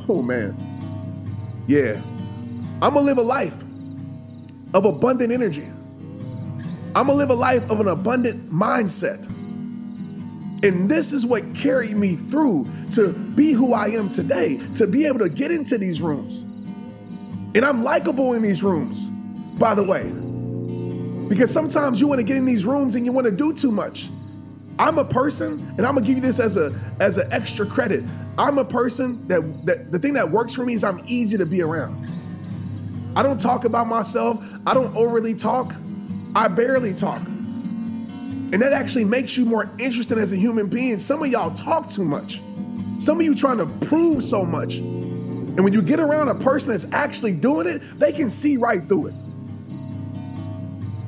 Oh, 0.09 0.23
man. 0.23 0.57
Yeah. 1.69 2.01
I'm 2.83 2.95
going 2.95 3.07
to 3.07 3.13
live 3.13 3.19
a 3.19 3.23
life 3.23 3.63
of 4.75 4.85
abundant 4.85 5.33
energy. 5.33 5.67
I'm 6.97 7.07
going 7.07 7.09
to 7.09 7.15
live 7.15 7.31
a 7.31 7.35
life 7.35 7.71
of 7.71 7.81
an 7.81 7.89
abundant 7.89 8.53
mindset. 8.53 9.31
And 10.65 10.91
this 10.91 11.13
is 11.13 11.27
what 11.27 11.55
carried 11.55 11.95
me 11.95 12.17
through 12.17 12.67
to 12.93 13.13
be 13.13 13.53
who 13.53 13.75
I 13.75 13.89
am 13.89 14.09
today, 14.09 14.57
to 14.75 14.87
be 14.87 15.05
able 15.05 15.19
to 15.19 15.29
get 15.29 15.51
into 15.51 15.77
these 15.77 16.01
rooms. 16.01 16.45
And 17.55 17.67
I'm 17.67 17.83
likable 17.83 18.33
in 18.33 18.41
these 18.41 18.63
rooms, 18.63 19.09
by 19.59 19.75
the 19.75 19.83
way. 19.83 20.05
Because 21.29 21.53
sometimes 21.53 22.01
you 22.01 22.09
want 22.09 22.19
to 22.19 22.25
get 22.25 22.39
in 22.39 22.47
these 22.47 22.65
rooms 22.65 22.97
and 22.97 23.05
you 23.05 23.13
want 23.13 23.27
to 23.27 23.31
do 23.31 23.53
too 23.53 23.71
much. 23.71 24.09
I'm 24.79 24.97
a 24.97 25.05
person, 25.05 25.75
and 25.77 25.87
I'm 25.87 25.95
gonna 25.95 26.07
give 26.07 26.17
you 26.17 26.23
this 26.23 26.41
as 26.41 26.57
a 26.57 26.75
as 26.99 27.19
an 27.19 27.31
extra 27.31 27.67
credit. 27.67 28.03
I'm 28.39 28.57
a 28.59 28.65
person 28.65 29.27
that, 29.29 29.67
that 29.67 29.93
the 29.93 29.99
thing 29.99 30.15
that 30.15 30.29
works 30.29 30.55
for 30.55 30.65
me 30.65 30.73
is 30.73 30.83
I'm 30.83 31.03
easy 31.07 31.39
to 31.39 31.47
be 31.47 31.63
around. 31.63 32.09
I 33.15 33.23
don't 33.23 33.39
talk 33.39 33.67
about 33.67 33.87
myself, 33.87 34.45
I 34.67 34.73
don't 34.73 34.97
overly 34.97 35.35
talk, 35.35 35.75
I 36.35 36.49
barely 36.49 36.95
talk. 36.95 37.23
And 38.55 38.63
that 38.63 38.73
actually 38.73 39.05
makes 39.05 39.37
you 39.37 39.45
more 39.45 39.69
interesting 39.81 40.17
as 40.17 40.31
a 40.31 40.37
human 40.37 40.69
being. 40.69 40.97
Some 40.97 41.25
of 41.25 41.29
y'all 41.29 41.53
talk 41.53 41.89
too 41.89 42.05
much. 42.05 42.41
Some 42.99 43.19
of 43.19 43.27
you 43.27 43.35
trying 43.35 43.59
to 43.59 43.67
prove 43.85 44.23
so 44.23 44.45
much. 44.45 44.77
And 44.77 45.65
when 45.65 45.73
you 45.73 45.83
get 45.83 45.99
around 45.99 46.29
a 46.29 46.37
person 46.37 46.71
that's 46.71 46.87
actually 46.93 47.33
doing 47.33 47.67
it, 47.67 47.83
they 47.99 48.13
can 48.13 48.31
see 48.31 48.57
right 48.57 48.89
through 48.89 49.09
it. 49.09 49.15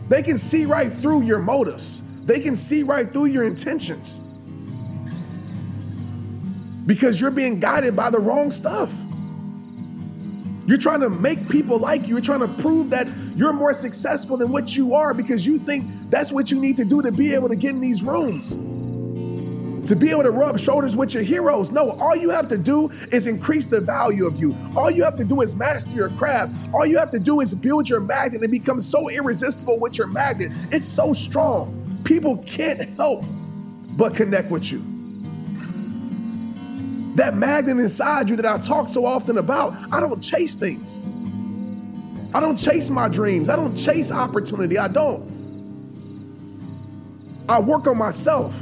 They 0.08 0.24
can 0.24 0.36
see 0.36 0.66
right 0.66 0.92
through 0.92 1.22
your 1.22 1.38
motives. 1.38 2.02
They 2.24 2.40
can 2.40 2.56
see 2.56 2.82
right 2.82 3.12
through 3.12 3.26
your 3.26 3.44
intentions. 3.44 4.22
Because 6.84 7.20
you're 7.20 7.30
being 7.30 7.60
guided 7.60 7.94
by 7.94 8.10
the 8.10 8.18
wrong 8.18 8.50
stuff. 8.50 8.92
You're 10.66 10.78
trying 10.78 10.98
to 10.98 11.10
make 11.10 11.48
people 11.48 11.78
like 11.78 12.08
you. 12.08 12.14
You're 12.14 12.22
trying 12.22 12.40
to 12.40 12.48
prove 12.60 12.90
that 12.90 13.06
you're 13.36 13.52
more 13.52 13.72
successful 13.72 14.36
than 14.36 14.50
what 14.50 14.76
you 14.76 14.94
are 14.94 15.14
because 15.14 15.46
you 15.46 15.60
think 15.60 15.88
that's 16.08 16.32
what 16.32 16.50
you 16.50 16.60
need 16.60 16.76
to 16.76 16.84
do 16.84 17.02
to 17.02 17.10
be 17.10 17.34
able 17.34 17.48
to 17.48 17.56
get 17.56 17.70
in 17.70 17.80
these 17.80 18.02
rooms. 18.02 18.54
To 19.88 19.94
be 19.94 20.10
able 20.10 20.24
to 20.24 20.32
rub 20.32 20.58
shoulders 20.58 20.96
with 20.96 21.14
your 21.14 21.22
heroes. 21.22 21.70
No, 21.70 21.92
all 22.00 22.16
you 22.16 22.30
have 22.30 22.48
to 22.48 22.58
do 22.58 22.88
is 23.12 23.28
increase 23.28 23.66
the 23.66 23.80
value 23.80 24.26
of 24.26 24.36
you. 24.36 24.56
All 24.76 24.90
you 24.90 25.04
have 25.04 25.16
to 25.16 25.24
do 25.24 25.42
is 25.42 25.54
master 25.54 25.94
your 25.94 26.08
craft. 26.10 26.52
All 26.74 26.84
you 26.84 26.98
have 26.98 27.10
to 27.12 27.20
do 27.20 27.40
is 27.40 27.54
build 27.54 27.88
your 27.88 28.00
magnet 28.00 28.42
and 28.42 28.50
become 28.50 28.80
so 28.80 29.08
irresistible 29.08 29.78
with 29.78 29.96
your 29.96 30.08
magnet. 30.08 30.50
It's 30.72 30.86
so 30.86 31.12
strong. 31.12 32.00
People 32.02 32.38
can't 32.38 32.88
help 32.96 33.24
but 33.96 34.14
connect 34.14 34.50
with 34.50 34.72
you. 34.72 34.82
That 37.14 37.36
magnet 37.36 37.78
inside 37.78 38.28
you 38.28 38.36
that 38.36 38.46
I 38.46 38.58
talk 38.58 38.88
so 38.88 39.06
often 39.06 39.38
about, 39.38 39.74
I 39.92 40.00
don't 40.00 40.20
chase 40.20 40.56
things. 40.56 41.02
I 42.34 42.40
don't 42.40 42.56
chase 42.56 42.90
my 42.90 43.08
dreams. 43.08 43.48
I 43.48 43.56
don't 43.56 43.74
chase 43.74 44.10
opportunity. 44.10 44.78
I 44.78 44.88
don't. 44.88 45.35
I 47.48 47.60
work 47.60 47.86
on 47.86 47.96
myself. 47.96 48.60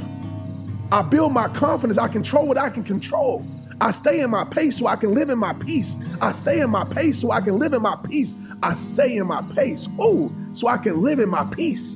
I 0.91 1.01
build 1.01 1.33
my 1.33 1.47
confidence. 1.49 1.97
I 1.97 2.07
control 2.07 2.47
what 2.47 2.57
I 2.57 2.69
can 2.69 2.83
control. 2.83 3.45
I 3.81 3.91
stay 3.91 4.21
in 4.21 4.29
my 4.29 4.43
pace 4.43 4.77
so 4.77 4.87
I 4.87 4.95
can 4.95 5.13
live 5.13 5.29
in 5.29 5.37
my 5.37 5.53
peace. 5.53 5.97
I 6.21 6.31
stay 6.31 6.61
in 6.61 6.69
my 6.69 6.85
pace 6.85 7.19
so 7.19 7.31
I 7.31 7.41
can 7.41 7.59
live 7.59 7.73
in 7.73 7.81
my 7.81 7.95
peace. 8.03 8.35
I 8.63 8.73
stay 8.73 9.17
in 9.17 9.27
my 9.27 9.41
pace. 9.55 9.87
Oh, 9.99 10.31
so 10.53 10.67
I 10.67 10.77
can 10.77 11.01
live 11.01 11.19
in 11.19 11.29
my 11.29 11.43
peace. 11.45 11.95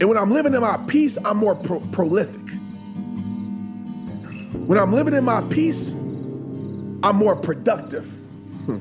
And 0.00 0.08
when 0.08 0.18
I'm 0.18 0.32
living 0.32 0.54
in 0.54 0.60
my 0.60 0.76
peace, 0.88 1.16
I'm 1.24 1.38
more 1.38 1.54
pro- 1.54 1.80
prolific. 1.80 2.42
When 4.52 4.78
I'm 4.78 4.92
living 4.92 5.14
in 5.14 5.24
my 5.24 5.40
peace, 5.48 5.92
I'm 5.92 7.16
more 7.16 7.36
productive. 7.36 8.06
Hmm. 8.66 8.78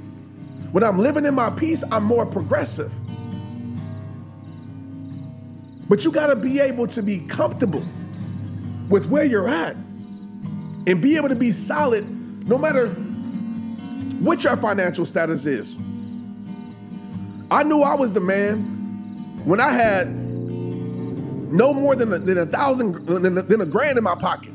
when 0.71 0.83
I'm 0.83 0.97
living 0.97 1.25
in 1.25 1.35
my 1.35 1.49
peace, 1.49 1.83
I'm 1.91 2.03
more 2.03 2.25
progressive. 2.25 2.93
But 5.89 6.03
you 6.05 6.11
got 6.11 6.27
to 6.27 6.35
be 6.35 6.59
able 6.59 6.87
to 6.87 7.01
be 7.01 7.19
comfortable 7.19 7.83
with 8.89 9.07
where 9.07 9.25
you're 9.25 9.47
at 9.47 9.75
and 9.75 11.01
be 11.01 11.15
able 11.15 11.29
to 11.29 11.35
be 11.35 11.51
solid 11.51 12.07
no 12.47 12.57
matter 12.57 12.87
what 14.19 14.43
your 14.43 14.57
financial 14.57 15.05
status 15.05 15.45
is. 15.45 15.77
I 17.51 17.63
knew 17.63 17.81
I 17.81 17.95
was 17.95 18.13
the 18.13 18.21
man 18.21 18.61
when 19.45 19.59
I 19.59 19.71
had 19.71 20.07
no 20.07 21.73
more 21.73 21.95
than 21.95 22.11
a, 22.13 22.19
than 22.19 22.37
a 22.37 22.45
thousand, 22.45 23.05
than 23.05 23.37
a, 23.37 23.41
than 23.43 23.61
a 23.61 23.65
grand 23.65 23.97
in 23.97 24.03
my 24.03 24.15
pocket. 24.15 24.51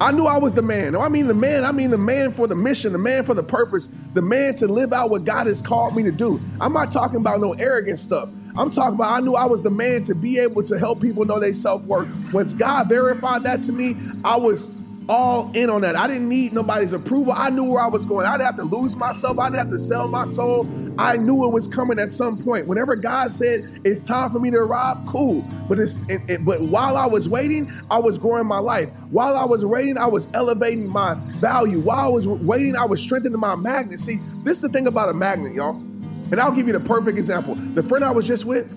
I 0.00 0.10
knew 0.10 0.26
I 0.26 0.38
was 0.38 0.54
the 0.54 0.62
man. 0.62 0.96
I 0.96 1.08
mean 1.08 1.28
the 1.28 1.34
man, 1.34 1.64
I 1.64 1.70
mean 1.70 1.90
the 1.90 1.98
man 1.98 2.32
for 2.32 2.48
the 2.48 2.56
mission, 2.56 2.92
the 2.92 2.98
man 2.98 3.22
for 3.24 3.34
the 3.34 3.44
purpose, 3.44 3.88
the 4.12 4.22
man 4.22 4.54
to 4.54 4.66
live 4.66 4.92
out 4.92 5.10
what 5.10 5.24
God 5.24 5.46
has 5.46 5.62
called 5.62 5.94
me 5.94 6.02
to 6.02 6.10
do. 6.10 6.40
I'm 6.60 6.72
not 6.72 6.90
talking 6.90 7.16
about 7.16 7.40
no 7.40 7.52
arrogant 7.52 7.98
stuff. 8.00 8.28
I'm 8.56 8.70
talking 8.70 8.94
about 8.94 9.12
I 9.12 9.20
knew 9.20 9.34
I 9.34 9.46
was 9.46 9.62
the 9.62 9.70
man 9.70 10.02
to 10.04 10.14
be 10.14 10.38
able 10.38 10.62
to 10.64 10.78
help 10.78 11.00
people 11.00 11.24
know 11.24 11.40
their 11.40 11.54
self-worth. 11.54 12.08
Once 12.32 12.52
God 12.52 12.88
verified 12.88 13.42
that 13.44 13.62
to 13.62 13.72
me, 13.72 13.96
I 14.24 14.36
was 14.36 14.72
all 15.08 15.50
in 15.52 15.68
on 15.68 15.82
that. 15.82 15.96
I 15.96 16.06
didn't 16.06 16.28
need 16.28 16.52
nobody's 16.52 16.92
approval. 16.92 17.32
I 17.36 17.50
knew 17.50 17.64
where 17.64 17.82
I 17.82 17.88
was 17.88 18.06
going. 18.06 18.26
I 18.26 18.32
didn't 18.32 18.46
have 18.46 18.56
to 18.56 18.62
lose 18.62 18.96
myself. 18.96 19.38
I 19.38 19.46
didn't 19.46 19.58
have 19.58 19.70
to 19.70 19.78
sell 19.78 20.08
my 20.08 20.24
soul. 20.24 20.66
I 20.98 21.16
knew 21.16 21.44
it 21.44 21.52
was 21.52 21.68
coming 21.68 21.98
at 21.98 22.12
some 22.12 22.42
point. 22.42 22.66
Whenever 22.66 22.96
God 22.96 23.32
said 23.32 23.80
it's 23.84 24.04
time 24.04 24.30
for 24.30 24.38
me 24.38 24.50
to 24.50 24.58
arrive, 24.58 24.98
cool. 25.06 25.44
But 25.68 25.78
it's 25.78 25.96
it, 26.08 26.22
it, 26.28 26.44
but 26.44 26.62
while 26.62 26.96
I 26.96 27.06
was 27.06 27.28
waiting, 27.28 27.70
I 27.90 27.98
was 27.98 28.18
growing 28.18 28.46
my 28.46 28.58
life. 28.58 28.90
While 29.10 29.36
I 29.36 29.44
was 29.44 29.64
waiting, 29.64 29.98
I 29.98 30.06
was 30.06 30.28
elevating 30.32 30.88
my 30.88 31.16
value. 31.40 31.80
While 31.80 31.98
I 31.98 32.08
was 32.08 32.26
waiting, 32.26 32.76
I 32.76 32.86
was 32.86 33.00
strengthening 33.00 33.40
my 33.40 33.56
magnet. 33.56 33.98
See, 33.98 34.20
this 34.42 34.58
is 34.58 34.62
the 34.62 34.68
thing 34.68 34.86
about 34.86 35.08
a 35.08 35.14
magnet, 35.14 35.54
y'all. 35.54 35.83
And 36.30 36.40
I'll 36.40 36.52
give 36.52 36.66
you 36.66 36.72
the 36.72 36.80
perfect 36.80 37.18
example. 37.18 37.54
The 37.54 37.82
friend 37.82 38.04
I 38.04 38.10
was 38.10 38.26
just 38.26 38.44
with, 38.44 38.70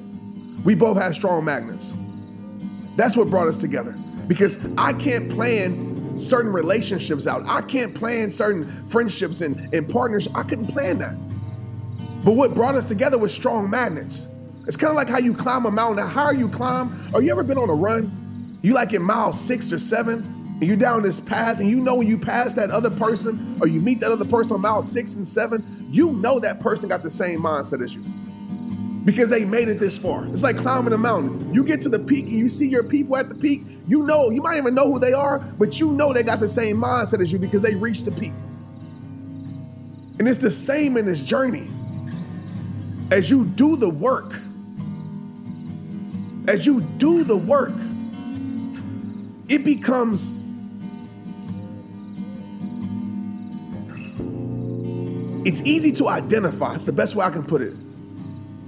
we 0.63 0.75
both 0.75 0.97
had 0.97 1.15
strong 1.15 1.45
magnets. 1.45 1.93
That's 2.95 3.15
what 3.15 3.29
brought 3.29 3.47
us 3.47 3.57
together. 3.57 3.91
Because 4.27 4.57
I 4.77 4.93
can't 4.93 5.29
plan 5.29 6.19
certain 6.19 6.51
relationships 6.51 7.27
out. 7.27 7.47
I 7.47 7.61
can't 7.61 7.93
plan 7.93 8.31
certain 8.31 8.67
friendships 8.87 9.41
and, 9.41 9.73
and 9.73 9.87
partners. 9.87 10.27
I 10.35 10.43
couldn't 10.43 10.67
plan 10.67 10.97
that. 10.97 11.15
But 12.25 12.33
what 12.33 12.53
brought 12.53 12.75
us 12.75 12.87
together 12.87 13.17
was 13.17 13.33
strong 13.33 13.69
magnets. 13.69 14.27
It's 14.65 14.75
kind 14.75 14.91
of 14.91 14.97
like 14.97 15.07
how 15.07 15.19
you 15.19 15.33
climb 15.33 15.65
a 15.65 15.71
mountain. 15.71 15.97
The 15.97 16.05
higher 16.05 16.33
you 16.33 16.49
climb, 16.49 16.93
or 17.13 17.21
you 17.21 17.31
ever 17.31 17.43
been 17.43 17.57
on 17.57 17.69
a 17.69 17.73
run? 17.73 18.59
You 18.61 18.73
like 18.73 18.91
in 18.93 19.01
mile 19.01 19.31
six 19.31 19.71
or 19.71 19.79
seven, 19.79 20.19
and 20.59 20.63
you're 20.63 20.75
down 20.75 21.03
this 21.03 21.21
path, 21.21 21.59
and 21.59 21.69
you 21.69 21.79
know 21.79 21.95
when 21.95 22.07
you 22.07 22.17
pass 22.17 22.53
that 22.55 22.71
other 22.71 22.89
person 22.89 23.57
or 23.61 23.67
you 23.67 23.79
meet 23.79 23.99
that 24.01 24.11
other 24.11 24.25
person 24.25 24.53
on 24.53 24.61
mile 24.61 24.83
six 24.83 25.15
and 25.15 25.25
seven, 25.25 25.76
you 25.89 26.11
know 26.11 26.39
that 26.39 26.59
person 26.59 26.89
got 26.89 27.03
the 27.03 27.09
same 27.09 27.41
mindset 27.41 27.83
as 27.83 27.93
you 27.93 28.03
because 29.07 29.29
they 29.29 29.45
made 29.45 29.69
it 29.69 29.79
this 29.79 29.97
far. 29.97 30.27
It's 30.27 30.43
like 30.43 30.57
climbing 30.57 30.91
a 30.91 30.97
mountain. 30.97 31.53
You 31.53 31.63
get 31.63 31.79
to 31.81 31.89
the 31.89 31.97
peak 31.97 32.25
and 32.25 32.33
you 32.33 32.49
see 32.49 32.67
your 32.67 32.83
people 32.83 33.15
at 33.15 33.29
the 33.29 33.35
peak. 33.35 33.63
You 33.87 34.03
know, 34.03 34.29
you 34.29 34.41
might 34.41 34.57
even 34.57 34.75
know 34.75 34.91
who 34.91 34.99
they 34.99 35.13
are, 35.13 35.39
but 35.39 35.79
you 35.79 35.91
know 35.91 36.11
they 36.11 36.23
got 36.23 36.41
the 36.41 36.49
same 36.49 36.75
mindset 36.75 37.21
as 37.21 37.31
you 37.31 37.39
because 37.39 37.61
they 37.61 37.73
reached 37.73 38.03
the 38.03 38.11
peak. 38.11 38.33
And 40.19 40.27
it's 40.27 40.39
the 40.39 40.51
same 40.51 40.97
in 40.97 41.05
this 41.05 41.23
journey. 41.23 41.69
As 43.09 43.31
you 43.31 43.45
do 43.45 43.77
the 43.77 43.89
work, 43.89 44.33
as 46.49 46.65
you 46.65 46.81
do 46.97 47.23
the 47.23 47.37
work, 47.37 47.73
it 49.47 49.63
becomes 49.63 50.31
it's 55.47 55.61
easy 55.61 55.93
to 55.93 56.09
identify. 56.09 56.73
It's 56.73 56.83
the 56.83 56.91
best 56.91 57.15
way 57.15 57.25
I 57.25 57.29
can 57.29 57.41
put 57.41 57.61
it. 57.61 57.73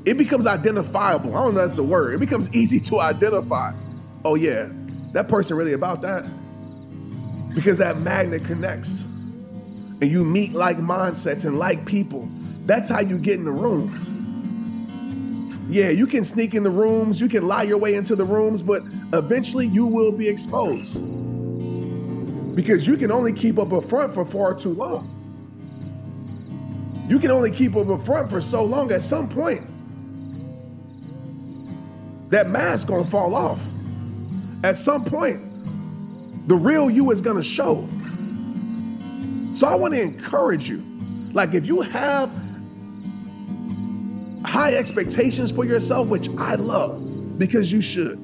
It 0.06 0.18
becomes 0.18 0.48
identifiable. 0.48 1.36
I 1.36 1.44
don't 1.44 1.54
know 1.54 1.60
if 1.60 1.68
that's 1.68 1.78
a 1.78 1.84
word. 1.84 2.14
It 2.14 2.22
becomes 2.22 2.50
easy 2.56 2.80
to 2.80 3.02
identify. 3.02 3.74
Oh, 4.24 4.36
yeah, 4.36 4.70
that 5.12 5.28
person 5.28 5.58
really 5.58 5.74
about 5.74 6.02
that. 6.04 6.24
Because 7.54 7.80
that 7.80 8.00
magnet 8.00 8.46
connects. 8.46 9.04
And 9.04 10.06
you 10.06 10.24
meet 10.24 10.54
like 10.54 10.78
mindsets 10.78 11.44
and 11.44 11.60
like 11.60 11.86
people. 11.86 12.30
That's 12.66 12.88
how 12.88 13.02
you 13.02 13.18
get 13.18 13.36
in 13.36 13.44
the 13.44 13.52
rooms. 13.52 14.10
Yeah, 15.70 15.90
you 15.90 16.08
can 16.08 16.24
sneak 16.24 16.56
in 16.56 16.64
the 16.64 16.70
rooms, 16.70 17.20
you 17.20 17.28
can 17.28 17.46
lie 17.46 17.64
your 17.64 17.78
way 17.78 17.96
into 17.96 18.16
the 18.16 18.24
rooms, 18.24 18.62
but 18.62 18.84
eventually 19.12 19.68
you 19.68 19.86
will 19.86 20.14
be 20.14 20.30
exposed. 20.30 21.04
Because 22.56 22.88
you 22.88 22.96
can 22.96 23.12
only 23.12 23.34
keep 23.34 23.60
up 23.60 23.74
a 23.74 23.82
front 23.82 24.14
for 24.14 24.26
far 24.26 24.56
too 24.56 24.74
long. 24.74 25.19
You 27.10 27.18
can 27.18 27.32
only 27.32 27.50
keep 27.50 27.76
up 27.76 27.90
a 27.90 27.98
front 27.98 28.30
for 28.30 28.40
so 28.40 28.64
long. 28.64 28.92
At 28.92 29.02
some 29.02 29.28
point, 29.28 29.66
that 32.30 32.48
mask 32.48 32.88
gonna 32.88 33.08
fall 33.08 33.34
off. 33.34 33.66
At 34.64 34.78
some 34.78 35.04
point, 35.04 35.42
the 36.48 36.56
real 36.56 36.88
you 36.88 37.10
is 37.10 37.20
gonna 37.20 37.42
show. 37.42 37.90
So 39.54 39.66
I 39.66 39.74
want 39.74 39.96
to 39.96 40.02
encourage 40.02 40.70
you. 40.70 40.84
Like 41.34 41.56
if 41.56 41.66
you 41.66 41.82
have 41.82 42.32
high 44.46 44.74
expectations 44.74 45.52
for 45.52 45.66
yourself, 45.66 46.10
which 46.10 46.30
I 46.38 46.56
love 46.56 47.40
because 47.40 47.74
you 47.74 47.82
should. 47.82 48.18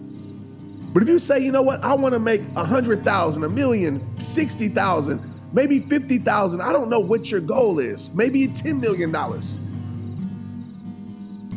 But 0.94 1.02
if 1.02 1.10
you 1.10 1.18
say, 1.18 1.40
you 1.40 1.52
know 1.52 1.64
what, 1.64 1.84
I 1.84 1.96
want 1.96 2.14
to 2.14 2.20
make 2.20 2.42
a 2.56 2.64
hundred 2.64 3.04
thousand, 3.04 3.44
a 3.46 3.50
million, 3.50 4.20
sixty 4.20 4.68
thousand, 4.68 5.20
maybe 5.56 5.80
fifty 5.80 6.18
thousand, 6.20 6.62
I 6.62 6.74
don't 6.74 6.90
know 6.90 7.00
what 7.00 7.32
your 7.32 7.40
goal 7.40 7.80
is, 7.80 8.14
maybe 8.14 8.48
ten 8.48 8.80
million 8.80 9.12
dollars. 9.12 9.60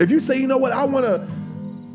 If 0.01 0.11
you 0.11 0.21
say, 0.21 0.41
you 0.41 0.47
know 0.47 0.57
what, 0.57 0.73
I 0.73 0.85
want 0.85 1.05
to 1.05 1.19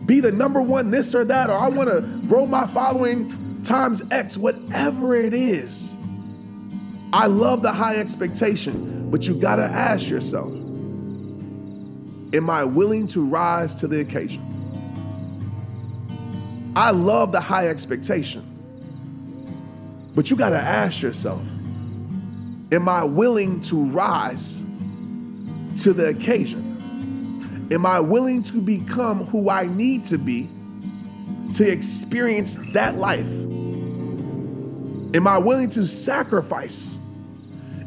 be 0.06 0.20
the 0.20 0.32
number 0.32 0.62
one 0.62 0.92
this 0.92 1.16
or 1.16 1.24
that, 1.24 1.50
or 1.50 1.58
I 1.58 1.70
want 1.70 1.90
to 1.90 2.02
grow 2.28 2.46
my 2.46 2.68
following 2.68 3.64
times 3.64 4.04
X, 4.12 4.38
whatever 4.38 5.16
it 5.16 5.34
is. 5.34 5.96
I 7.14 7.28
love 7.28 7.62
the 7.62 7.72
high 7.72 7.96
expectation, 7.96 9.10
but 9.10 9.26
you 9.26 9.36
got 9.36 9.56
to 9.56 9.64
ask 9.64 10.10
yourself 10.10 10.52
Am 12.34 12.50
I 12.50 12.64
willing 12.66 13.08
to 13.08 13.24
rise 13.24 13.76
to 13.76 13.88
the 13.88 14.02
occasion? 14.02 14.50
I 16.76 16.90
love 16.90 17.32
the 17.32 17.40
high 17.40 17.70
expectation, 17.70 18.44
but 20.16 20.30
you 20.30 20.36
got 20.36 20.50
to 20.50 20.58
ask 20.58 21.02
yourself 21.02 21.42
Am 22.74 22.90
I 22.90 23.04
willing 23.04 23.62
to 23.62 23.76
rise 23.76 24.62
to 25.84 25.94
the 25.94 26.08
occasion? 26.08 27.68
Am 27.72 27.86
I 27.86 28.00
willing 28.00 28.42
to 28.44 28.60
become 28.60 29.26
who 29.28 29.52
I 29.52 29.68
need 29.68 30.04
to 30.06 30.18
be 30.18 30.50
to 31.54 31.72
experience 31.72 32.56
that 32.72 32.98
life? 32.98 33.44
Am 35.14 35.28
I 35.28 35.38
willing 35.38 35.70
to 35.70 35.86
sacrifice? 35.86 36.98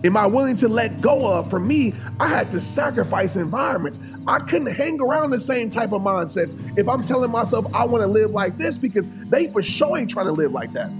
Am 0.05 0.16
I 0.16 0.25
willing 0.25 0.55
to 0.55 0.68
let 0.68 1.01
go 1.01 1.33
of? 1.33 1.51
For 1.51 1.59
me, 1.59 1.92
I 2.20 2.29
had 2.29 2.53
to 2.53 2.61
sacrifice 2.61 3.35
environments. 3.35 3.99
I 4.29 4.38
couldn't 4.38 4.72
hang 4.72 5.01
around 5.01 5.31
the 5.31 5.40
same 5.40 5.68
type 5.68 5.90
of 5.90 6.03
mindsets 6.03 6.57
if 6.79 6.88
I'm 6.88 7.03
telling 7.03 7.33
myself 7.33 7.66
I 7.75 7.85
want 7.85 8.03
to 8.03 8.07
live 8.07 8.31
like 8.31 8.57
this 8.57 8.79
because 8.79 9.09
they 9.25 9.49
for 9.49 9.64
sure 9.64 9.99
ain't 9.99 10.11
trying 10.11 10.27
to 10.27 10.33
live 10.33 10.53
like 10.53 10.72
that. 10.75 10.92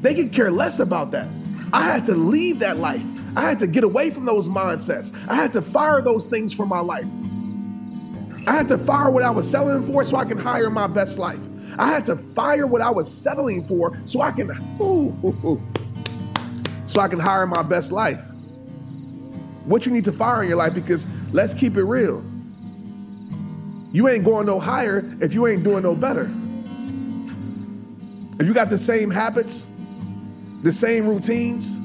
They 0.00 0.14
could 0.14 0.32
care 0.32 0.50
less 0.50 0.78
about 0.78 1.10
that. 1.10 1.28
I 1.74 1.82
had 1.82 2.04
to 2.04 2.14
leave 2.14 2.60
that 2.60 2.76
life. 2.76 3.04
I 3.36 3.40
had 3.40 3.58
to 3.58 3.66
get 3.66 3.82
away 3.82 4.10
from 4.10 4.24
those 4.26 4.48
mindsets. 4.48 5.12
I 5.28 5.34
had 5.34 5.52
to 5.54 5.60
fire 5.60 6.00
those 6.00 6.24
things 6.24 6.54
from 6.54 6.68
my 6.68 6.78
life. 6.78 7.08
I 8.46 8.52
had 8.52 8.68
to 8.68 8.78
fire 8.78 9.10
what 9.10 9.24
I 9.24 9.30
was 9.30 9.50
selling 9.50 9.82
for 9.82 10.04
so 10.04 10.16
I 10.16 10.24
can 10.24 10.38
hire 10.38 10.70
my 10.70 10.86
best 10.86 11.18
life. 11.18 11.40
I 11.76 11.88
had 11.88 12.04
to 12.04 12.14
fire 12.14 12.68
what 12.68 12.80
I 12.80 12.90
was 12.90 13.12
settling 13.12 13.64
for 13.64 13.98
so 14.04 14.20
I 14.20 14.30
can 14.30 14.52
ooh, 14.80 15.18
ooh, 15.24 15.36
ooh, 15.44 15.62
so 16.84 17.00
I 17.00 17.08
can 17.08 17.18
hire 17.18 17.44
my 17.44 17.64
best 17.64 17.90
life. 17.90 18.22
What 19.64 19.84
you 19.84 19.90
need 19.90 20.04
to 20.04 20.12
fire 20.12 20.44
in 20.44 20.48
your 20.48 20.58
life 20.58 20.74
because 20.74 21.08
let's 21.32 21.54
keep 21.54 21.76
it 21.76 21.82
real. 21.82 22.24
You 23.90 24.06
ain't 24.06 24.24
going 24.24 24.46
no 24.46 24.60
higher 24.60 25.12
if 25.20 25.34
you 25.34 25.48
ain't 25.48 25.64
doing 25.64 25.82
no 25.82 25.96
better. 25.96 26.30
If 28.38 28.46
you 28.46 28.54
got 28.54 28.70
the 28.70 28.78
same 28.78 29.10
habits, 29.10 29.66
the 30.64 30.72
same 30.72 31.06
routines 31.06 31.78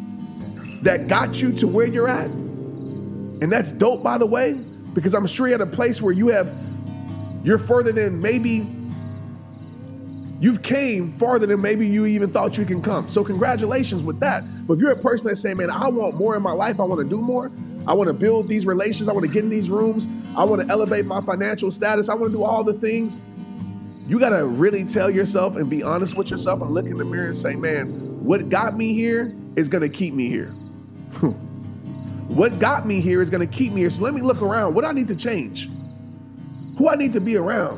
that 0.83 1.07
got 1.07 1.41
you 1.41 1.51
to 1.51 1.67
where 1.67 1.85
you're 1.85 2.07
at, 2.07 2.27
and 2.27 3.51
that's 3.51 3.73
dope 3.73 4.01
by 4.01 4.17
the 4.17 4.25
way, 4.25 4.53
because 4.93 5.13
I'm 5.13 5.27
sure 5.27 5.47
you're 5.47 5.55
at 5.55 5.61
a 5.61 5.65
place 5.65 6.01
where 6.01 6.13
you 6.13 6.29
have, 6.29 6.55
you're 7.43 7.57
further 7.57 7.91
than 7.91 8.21
maybe, 8.21 8.65
you've 10.39 10.63
came 10.63 11.11
farther 11.11 11.45
than 11.45 11.61
maybe 11.61 11.85
you 11.85 12.05
even 12.05 12.31
thought 12.31 12.57
you 12.57 12.63
can 12.63 12.81
come. 12.81 13.09
So 13.09 13.21
congratulations 13.21 14.01
with 14.01 14.21
that. 14.21 14.45
But 14.65 14.75
if 14.75 14.79
you're 14.79 14.91
a 14.91 14.95
person 14.95 15.27
that's 15.27 15.41
saying, 15.41 15.57
man, 15.57 15.69
I 15.69 15.89
want 15.89 16.15
more 16.15 16.37
in 16.37 16.41
my 16.41 16.53
life, 16.53 16.79
I 16.79 16.83
want 16.83 17.01
to 17.01 17.07
do 17.07 17.21
more, 17.21 17.51
I 17.85 17.93
want 17.93 18.07
to 18.07 18.13
build 18.13 18.47
these 18.47 18.65
relations, 18.65 19.09
I 19.09 19.11
want 19.11 19.25
to 19.25 19.31
get 19.31 19.43
in 19.43 19.49
these 19.49 19.69
rooms, 19.69 20.07
I 20.37 20.45
want 20.45 20.61
to 20.61 20.69
elevate 20.69 21.05
my 21.05 21.19
financial 21.19 21.69
status, 21.69 22.07
I 22.07 22.15
want 22.15 22.31
to 22.31 22.37
do 22.37 22.45
all 22.45 22.63
the 22.63 22.73
things. 22.73 23.19
You 24.07 24.21
got 24.21 24.29
to 24.29 24.45
really 24.45 24.85
tell 24.85 25.09
yourself 25.11 25.57
and 25.57 25.69
be 25.69 25.83
honest 25.83 26.15
with 26.15 26.31
yourself 26.31 26.61
and 26.61 26.71
look 26.71 26.85
in 26.85 26.97
the 26.97 27.05
mirror 27.05 27.27
and 27.27 27.37
say, 27.37 27.55
man, 27.55 28.08
what 28.19 28.49
got 28.49 28.75
me 28.77 28.93
here 28.93 29.35
is 29.55 29.69
going 29.69 29.81
to 29.81 29.89
keep 29.89 30.13
me 30.13 30.27
here. 30.27 30.53
What 32.29 32.59
got 32.59 32.85
me 32.85 33.01
here 33.01 33.21
is 33.21 33.29
going 33.31 33.45
to 33.45 33.51
keep 33.51 33.73
me 33.73 33.81
here. 33.81 33.89
So 33.89 34.03
let 34.03 34.13
me 34.13 34.21
look 34.21 34.43
around. 34.43 34.75
What 34.75 34.85
I 34.85 34.91
need 34.91 35.07
to 35.07 35.15
change? 35.15 35.67
Who 36.77 36.87
I 36.87 36.93
need 36.93 37.13
to 37.13 37.19
be 37.19 37.35
around? 37.37 37.77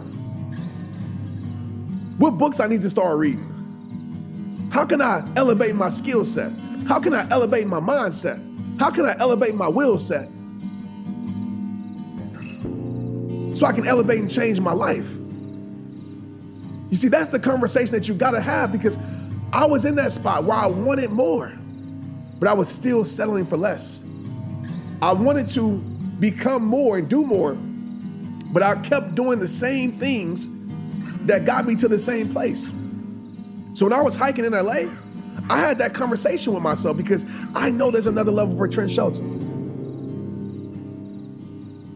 What 2.18 2.32
books 2.32 2.60
I 2.60 2.68
need 2.68 2.82
to 2.82 2.90
start 2.90 3.18
reading? 3.18 4.70
How 4.72 4.86
can 4.86 5.02
I 5.02 5.26
elevate 5.38 5.74
my 5.74 5.90
skill 5.90 6.26
set? 6.26 6.52
How 6.86 7.00
can 7.00 7.14
I 7.14 7.26
elevate 7.32 7.66
my 7.66 7.80
mindset? 7.80 8.40
How 8.78 8.92
can 8.92 9.06
I 9.06 9.16
elevate 9.20 9.56
my 9.56 9.70
will 9.70 9.98
set? 9.98 10.28
So 13.56 13.66
I 13.66 13.72
can 13.72 13.88
elevate 13.88 14.20
and 14.20 14.30
change 14.30 14.60
my 14.60 14.74
life. 14.74 15.18
You 16.90 16.98
see, 16.98 17.08
that's 17.08 17.30
the 17.30 17.40
conversation 17.40 17.96
that 17.96 18.10
you 18.10 18.16
got 18.16 18.32
to 18.32 18.42
have 18.42 18.74
because 18.74 19.00
I 19.54 19.66
was 19.66 19.86
in 19.86 19.96
that 19.96 20.12
spot 20.12 20.46
where 20.46 20.58
I 20.58 20.68
wanted 20.68 21.12
more, 21.12 21.52
but 22.40 22.48
I 22.48 22.54
was 22.54 22.70
still 22.70 23.04
settling 23.04 23.46
for 23.46 23.58
less. 23.58 24.06
I 25.02 25.14
wanted 25.14 25.48
to 25.50 25.78
become 26.20 26.64
more 26.64 26.98
and 26.98 27.10
do 27.10 27.24
more, 27.24 27.56
but 28.52 28.64
I 28.64 28.76
kept 28.82 29.16
doing 29.16 29.40
the 29.40 29.48
same 29.48 29.98
things 29.98 30.48
that 31.26 31.46
got 31.46 31.66
me 31.66 31.76
to 31.76 31.88
the 31.88 32.00
same 32.00 32.32
place. 32.32 32.74
So 33.74 33.86
when 33.86 33.94
I 33.94 34.02
was 34.02 34.16
hiking 34.16 34.46
in 34.46 34.54
LA, 34.54 34.86
I 35.50 35.58
had 35.58 35.78
that 35.80 35.94
conversation 35.94 36.54
with 36.54 36.64
myself 36.64 36.98
because 36.98 37.26
I 37.56 37.72
know 37.72 37.92
there's 37.92 38.08
another 38.08 38.32
level 38.32 38.56
for 38.56 38.68
Trent 38.68 38.92
Shelton. 38.92 39.40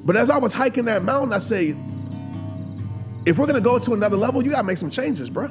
But 0.04 0.16
as 0.16 0.30
I 0.30 0.38
was 0.38 0.54
hiking 0.54 0.86
that 0.86 1.04
mountain, 1.04 1.34
I 1.34 1.40
say, 1.40 1.76
if 3.26 3.40
we're 3.40 3.48
gonna 3.48 3.62
go 3.62 3.80
to 3.80 3.94
another 3.94 4.18
level, 4.18 4.44
you 4.44 4.52
gotta 4.52 4.68
make 4.68 4.78
some 4.78 4.90
changes, 4.90 5.30
bro. 5.30 5.50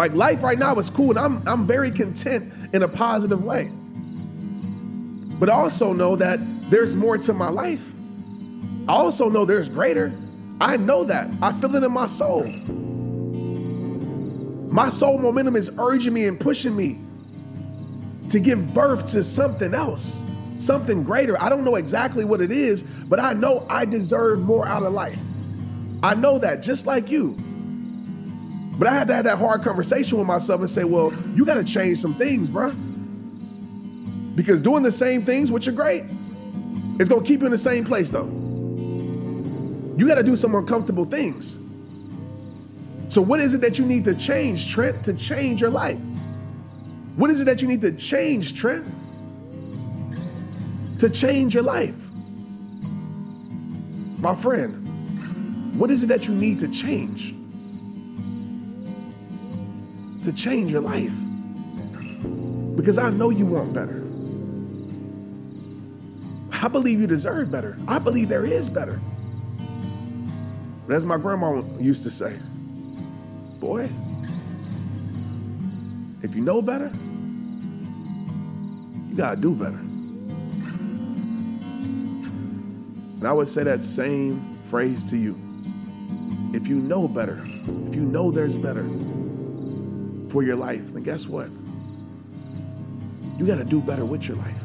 Like 0.00 0.14
life 0.14 0.42
right 0.42 0.58
now 0.58 0.74
is 0.76 0.88
cool, 0.88 1.10
and 1.10 1.18
I'm 1.18 1.42
I'm 1.46 1.66
very 1.66 1.90
content 1.90 2.52
in 2.72 2.82
a 2.82 2.88
positive 2.88 3.44
way 3.44 3.70
but 5.40 5.48
also 5.48 5.94
know 5.94 6.14
that 6.16 6.38
there's 6.70 6.94
more 6.94 7.16
to 7.16 7.32
my 7.32 7.48
life. 7.48 7.94
I 8.86 8.92
also 8.92 9.30
know 9.30 9.46
there's 9.46 9.70
greater. 9.70 10.12
I 10.60 10.76
know 10.76 11.02
that. 11.04 11.28
I 11.42 11.52
feel 11.52 11.74
it 11.74 11.82
in 11.82 11.90
my 11.90 12.06
soul. 12.06 12.44
My 14.70 14.90
soul 14.90 15.18
momentum 15.18 15.56
is 15.56 15.72
urging 15.78 16.12
me 16.12 16.26
and 16.26 16.38
pushing 16.38 16.76
me 16.76 17.00
to 18.28 18.38
give 18.38 18.74
birth 18.74 19.06
to 19.06 19.24
something 19.24 19.72
else, 19.72 20.24
something 20.58 21.02
greater. 21.02 21.42
I 21.42 21.48
don't 21.48 21.64
know 21.64 21.76
exactly 21.76 22.26
what 22.26 22.42
it 22.42 22.52
is, 22.52 22.82
but 22.82 23.18
I 23.18 23.32
know 23.32 23.66
I 23.70 23.86
deserve 23.86 24.40
more 24.40 24.68
out 24.68 24.82
of 24.82 24.92
life. 24.92 25.24
I 26.02 26.14
know 26.14 26.38
that 26.38 26.62
just 26.62 26.86
like 26.86 27.10
you. 27.10 27.36
But 28.80 28.88
I 28.88 28.94
had 28.94 29.08
to 29.08 29.14
have 29.14 29.24
that 29.24 29.36
hard 29.36 29.60
conversation 29.60 30.16
with 30.16 30.26
myself 30.26 30.60
and 30.60 30.70
say, 30.70 30.84
well, 30.84 31.12
you 31.34 31.44
got 31.44 31.56
to 31.56 31.64
change 31.64 31.98
some 31.98 32.14
things, 32.14 32.48
bro. 32.48 32.70
Because 34.34 34.62
doing 34.62 34.82
the 34.82 34.90
same 34.90 35.22
things, 35.22 35.52
which 35.52 35.68
are 35.68 35.72
great, 35.72 36.04
it's 36.98 37.06
going 37.06 37.22
to 37.22 37.28
keep 37.28 37.40
you 37.40 37.46
in 37.46 37.52
the 37.52 37.58
same 37.58 37.84
place, 37.84 38.08
though. 38.08 38.24
You 38.24 40.08
got 40.08 40.14
to 40.14 40.22
do 40.22 40.34
some 40.34 40.54
uncomfortable 40.54 41.04
things. 41.04 41.58
So, 43.08 43.20
what 43.20 43.38
is 43.38 43.52
it 43.52 43.60
that 43.60 43.78
you 43.78 43.84
need 43.84 44.02
to 44.06 44.14
change, 44.14 44.72
Trent, 44.72 45.04
to 45.04 45.12
change 45.12 45.60
your 45.60 45.68
life? 45.68 46.00
What 47.16 47.28
is 47.28 47.42
it 47.42 47.44
that 47.44 47.60
you 47.60 47.68
need 47.68 47.82
to 47.82 47.92
change, 47.92 48.58
Trent, 48.58 48.86
to 51.00 51.10
change 51.10 51.52
your 51.52 51.64
life? 51.64 52.08
My 54.20 54.34
friend, 54.34 55.78
what 55.78 55.90
is 55.90 56.02
it 56.02 56.06
that 56.06 56.26
you 56.26 56.34
need 56.34 56.58
to 56.60 56.68
change? 56.68 57.34
To 60.24 60.32
change 60.32 60.70
your 60.70 60.82
life. 60.82 61.14
Because 62.76 62.98
I 62.98 63.10
know 63.10 63.30
you 63.30 63.46
want 63.46 63.72
better. 63.72 64.02
I 66.62 66.68
believe 66.68 67.00
you 67.00 67.06
deserve 67.06 67.50
better. 67.50 67.78
I 67.88 67.98
believe 67.98 68.28
there 68.28 68.44
is 68.44 68.68
better. 68.68 69.00
But 70.86 70.96
as 70.96 71.06
my 71.06 71.16
grandma 71.16 71.62
used 71.78 72.02
to 72.02 72.10
say, 72.10 72.38
boy, 73.60 73.88
if 76.22 76.34
you 76.34 76.42
know 76.42 76.60
better, 76.60 76.92
you 79.08 79.16
gotta 79.16 79.36
do 79.36 79.54
better. 79.54 79.78
And 83.20 83.26
I 83.26 83.32
would 83.32 83.48
say 83.48 83.62
that 83.64 83.84
same 83.84 84.58
phrase 84.64 85.02
to 85.04 85.16
you. 85.16 85.38
If 86.52 86.68
you 86.68 86.76
know 86.76 87.08
better, 87.08 87.42
if 87.86 87.94
you 87.94 88.02
know 88.02 88.30
there's 88.30 88.56
better 88.56 88.82
for 90.30 90.42
your 90.42 90.56
life, 90.56 90.92
then 90.92 91.02
guess 91.02 91.26
what? 91.26 91.50
You 93.38 93.46
gotta 93.46 93.64
do 93.64 93.80
better 93.80 94.04
with 94.04 94.28
your 94.28 94.36
life. 94.36 94.62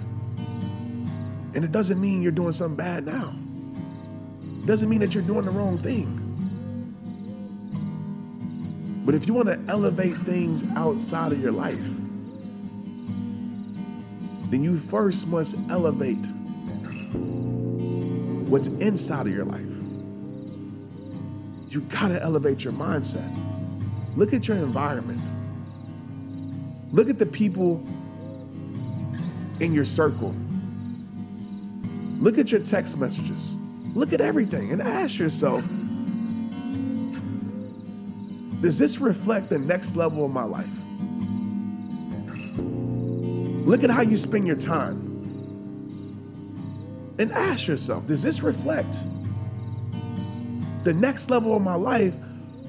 And 1.56 1.64
it 1.64 1.72
doesn't 1.72 2.00
mean 2.00 2.22
you're 2.22 2.32
doing 2.32 2.52
something 2.52 2.76
bad 2.76 3.06
now. 3.06 3.34
It 4.62 4.66
doesn't 4.66 4.90
mean 4.90 5.00
that 5.00 5.14
you're 5.14 5.24
doing 5.24 5.46
the 5.46 5.52
wrong 5.52 5.78
thing. 5.78 6.22
But 9.06 9.16
if 9.16 9.28
you 9.28 9.34
want 9.34 9.48
to 9.48 9.60
elevate 9.70 10.18
things 10.20 10.66
outside 10.76 11.32
of 11.32 11.42
your 11.42 11.52
life, 11.52 11.88
then 14.50 14.64
you 14.64 14.78
first 14.78 15.28
must 15.28 15.56
elevate 15.70 16.26
what's 18.50 18.68
inside 18.68 19.28
of 19.28 19.34
your 19.34 19.46
life. 19.46 19.62
You 21.70 21.82
gotta 21.82 22.22
elevate 22.22 22.64
your 22.64 22.74
mindset. 22.74 23.30
Look 24.16 24.34
at 24.34 24.48
your 24.48 24.58
environment. 24.58 25.15
Look 26.96 27.10
at 27.10 27.20
the 27.20 27.26
people 27.26 27.84
in 29.60 29.74
your 29.74 29.84
circle. 29.84 30.34
Look 32.22 32.38
at 32.38 32.54
your 32.54 32.62
text 32.62 32.98
messages. 32.98 33.58
Look 33.94 34.14
at 34.14 34.22
everything 34.22 34.72
and 34.72 34.82
ask 34.82 35.20
yourself 35.20 35.62
Does 38.62 38.80
this 38.80 39.02
reflect 39.02 39.50
the 39.50 39.60
next 39.60 39.98
level 39.98 40.24
of 40.24 40.32
my 40.32 40.46
life? 40.46 40.74
Look 43.68 43.84
at 43.84 43.90
how 43.90 44.02
you 44.02 44.16
spend 44.16 44.48
your 44.48 44.56
time. 44.56 45.02
And 47.20 47.30
ask 47.34 47.68
yourself 47.68 48.08
Does 48.08 48.24
this 48.24 48.42
reflect 48.42 49.06
the 50.86 50.94
next 50.94 51.30
level 51.30 51.58
of 51.58 51.62
my 51.62 51.76
life? 51.76 52.16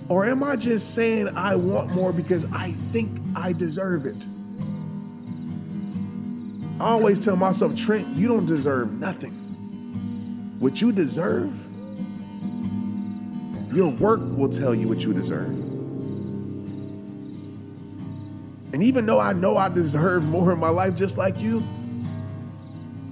Or 0.09 0.25
am 0.25 0.45
I 0.45 0.57
just 0.57 0.95
saying 0.95 1.29
I 1.37 1.57
want 1.57 1.91
more 1.91 2.13
because 2.13 2.45
I 2.53 2.73
think 2.93 3.21
I 3.35 3.53
deserve 3.53 4.07
it? 4.07 4.17
I 6.81 6.91
always 6.91 7.19
tell 7.19 7.37
myself, 7.37 7.75
Trent, 7.75 8.07
you 8.09 8.29
don't 8.29 8.47
deserve 8.47 8.93
nothing. 8.93 9.33
What 10.61 10.81
you 10.81 10.93
deserve, 10.93 11.53
your 13.75 13.91
work 13.91 14.21
will 14.37 14.49
tell 14.49 14.75
you 14.75 14.87
what 14.87 15.03
you 15.03 15.13
deserve. 15.13 15.49
And 18.73 18.83
even 18.83 19.07
though 19.07 19.19
I 19.19 19.33
know 19.33 19.57
I 19.57 19.69
deserve 19.71 20.23
more 20.23 20.53
in 20.53 20.59
my 20.59 20.69
life 20.69 20.95
just 20.95 21.19
like 21.19 21.41
you, 21.41 21.65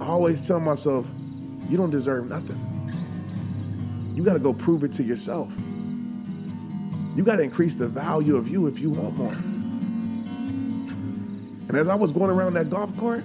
I 0.00 0.06
always 0.06 0.46
tell 0.46 0.60
myself, 0.60 1.06
you 1.68 1.76
don't 1.76 1.90
deserve 1.90 2.28
nothing. 2.28 2.60
You 4.14 4.22
got 4.22 4.34
to 4.34 4.38
go 4.38 4.52
prove 4.52 4.84
it 4.84 4.92
to 4.94 5.02
yourself. 5.02 5.52
You 7.14 7.22
got 7.24 7.36
to 7.36 7.42
increase 7.42 7.74
the 7.74 7.88
value 7.88 8.36
of 8.36 8.48
you 8.48 8.66
if 8.66 8.78
you 8.80 8.90
want 8.90 9.16
more. 9.16 9.32
And 11.68 11.76
as 11.76 11.88
I 11.88 11.94
was 11.94 12.12
going 12.12 12.30
around 12.30 12.54
that 12.54 12.70
golf 12.70 12.96
cart, 12.98 13.24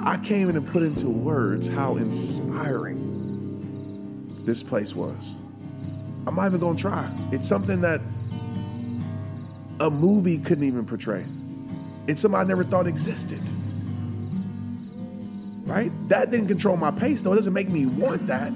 I 0.00 0.16
came 0.18 0.48
in 0.48 0.56
and 0.56 0.66
put 0.66 0.82
into 0.82 1.08
words 1.08 1.68
how 1.68 1.96
inspiring 1.96 2.98
this 4.44 4.62
place 4.62 4.94
was. 4.94 5.36
I'm 6.26 6.34
not 6.34 6.46
even 6.46 6.60
gonna 6.60 6.78
try. 6.78 7.10
It's 7.32 7.48
something 7.48 7.80
that 7.82 8.00
a 9.80 9.90
movie 9.90 10.38
couldn't 10.38 10.64
even 10.64 10.86
portray. 10.86 11.24
It's 12.06 12.20
something 12.22 12.40
I 12.40 12.44
never 12.44 12.64
thought 12.64 12.86
existed. 12.86 13.40
Right? 15.64 15.92
That 16.08 16.30
didn't 16.30 16.48
control 16.48 16.76
my 16.76 16.90
pace, 16.90 17.22
though. 17.22 17.32
It 17.32 17.36
doesn't 17.36 17.52
make 17.52 17.68
me 17.68 17.86
want 17.86 18.26
that. 18.28 18.52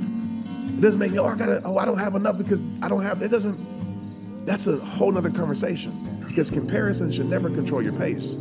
It 0.83 0.87
doesn't 0.87 0.99
make 0.99 1.13
me, 1.13 1.19
oh, 1.21 1.27
I 1.27 1.37
gotta, 1.37 1.63
oh, 1.65 1.79
I 1.79 1.85
don't 1.85 1.99
have 1.99 2.17
enough 2.17 2.37
because 2.37 2.65
I 2.83 2.89
don't 2.89 3.03
have, 3.03 3.23
it 3.23 3.29
doesn't, 3.29 4.45
that's 4.45 4.67
a 4.67 4.79
whole 4.79 5.13
nother 5.13 5.31
conversation. 5.31 6.25
Because 6.27 6.51
comparison 6.51 7.13
should 7.13 7.31
never 7.31 7.49
control 7.51 7.81
your 7.81 7.93
pace. 7.93 8.35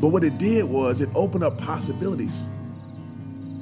But 0.00 0.10
what 0.10 0.22
it 0.22 0.38
did 0.38 0.66
was 0.66 1.00
it 1.00 1.08
opened 1.16 1.42
up 1.42 1.58
possibilities 1.58 2.48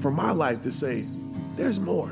for 0.02 0.10
my 0.10 0.30
life 0.30 0.60
to 0.60 0.70
say, 0.70 1.08
there's 1.56 1.80
more. 1.80 2.10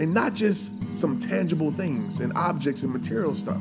And 0.00 0.12
not 0.12 0.34
just 0.34 0.72
some 0.98 1.20
tangible 1.20 1.70
things 1.70 2.18
and 2.18 2.32
objects 2.36 2.82
and 2.82 2.92
material 2.92 3.36
stuff, 3.36 3.60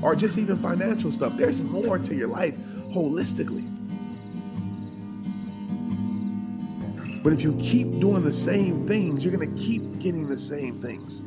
or 0.00 0.14
just 0.14 0.38
even 0.38 0.58
financial 0.58 1.10
stuff. 1.10 1.36
There's 1.36 1.60
more 1.64 1.98
to 1.98 2.14
your 2.14 2.28
life 2.28 2.56
holistically. 2.92 3.73
But 7.24 7.32
if 7.32 7.42
you 7.42 7.58
keep 7.60 7.98
doing 7.98 8.22
the 8.22 8.30
same 8.30 8.86
things, 8.86 9.24
you're 9.24 9.36
going 9.36 9.56
to 9.56 9.60
keep 9.60 9.98
getting 9.98 10.28
the 10.28 10.36
same 10.36 10.78
things. 10.78 11.24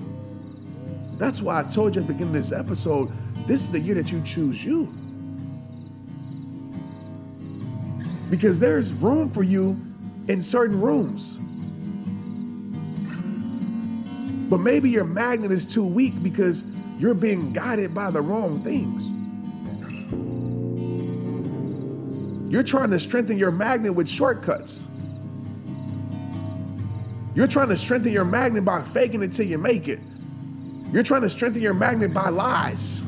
That's 1.18 1.42
why 1.42 1.60
I 1.60 1.64
told 1.64 1.96
you 1.96 2.02
at 2.02 2.08
the 2.08 2.14
beginning 2.14 2.36
of 2.38 2.42
this 2.42 2.54
episode 2.54 3.12
this 3.48 3.64
is 3.64 3.72
the 3.72 3.80
year 3.80 3.96
that 3.96 4.14
you 4.14 4.22
choose 4.22 4.64
you. 4.64 4.94
because 8.30 8.60
there's 8.60 8.92
room 8.94 9.30
for 9.30 9.44
you 9.44 9.80
in 10.28 10.42
certain 10.42 10.80
rooms. 10.80 11.40
But 14.50 14.60
maybe 14.60 14.90
your 14.90 15.04
magnet 15.04 15.52
is 15.52 15.66
too 15.66 15.84
weak 15.84 16.22
because 16.24 16.66
you're 16.98 17.14
being 17.14 17.54
guided 17.54 17.94
by 17.94 18.12
the 18.12 18.22
wrong 18.22 18.62
things. 18.62 19.16
You're 22.52 22.64
trying 22.64 22.92
to 22.92 23.00
strengthen 23.00 23.38
your 23.38 23.52
magnet 23.52 23.94
with 23.94 24.08
shortcuts. 24.08 24.88
You're 27.38 27.45
trying 27.45 27.69
to 27.69 27.78
strengthen 27.78 28.12
your 28.12 28.26
magnet 28.26 28.65
by 28.65 28.82
faking 28.82 29.21
it 29.21 29.32
till 29.32 29.45
you 29.45 29.60
make 29.60 29.88
it. 29.88 30.00
You're 30.91 31.04
trying 31.04 31.21
to 31.21 31.30
strengthen 31.30 31.62
your 31.62 31.76
magnet 31.76 32.12
by 32.12 32.30
lies. 32.30 33.06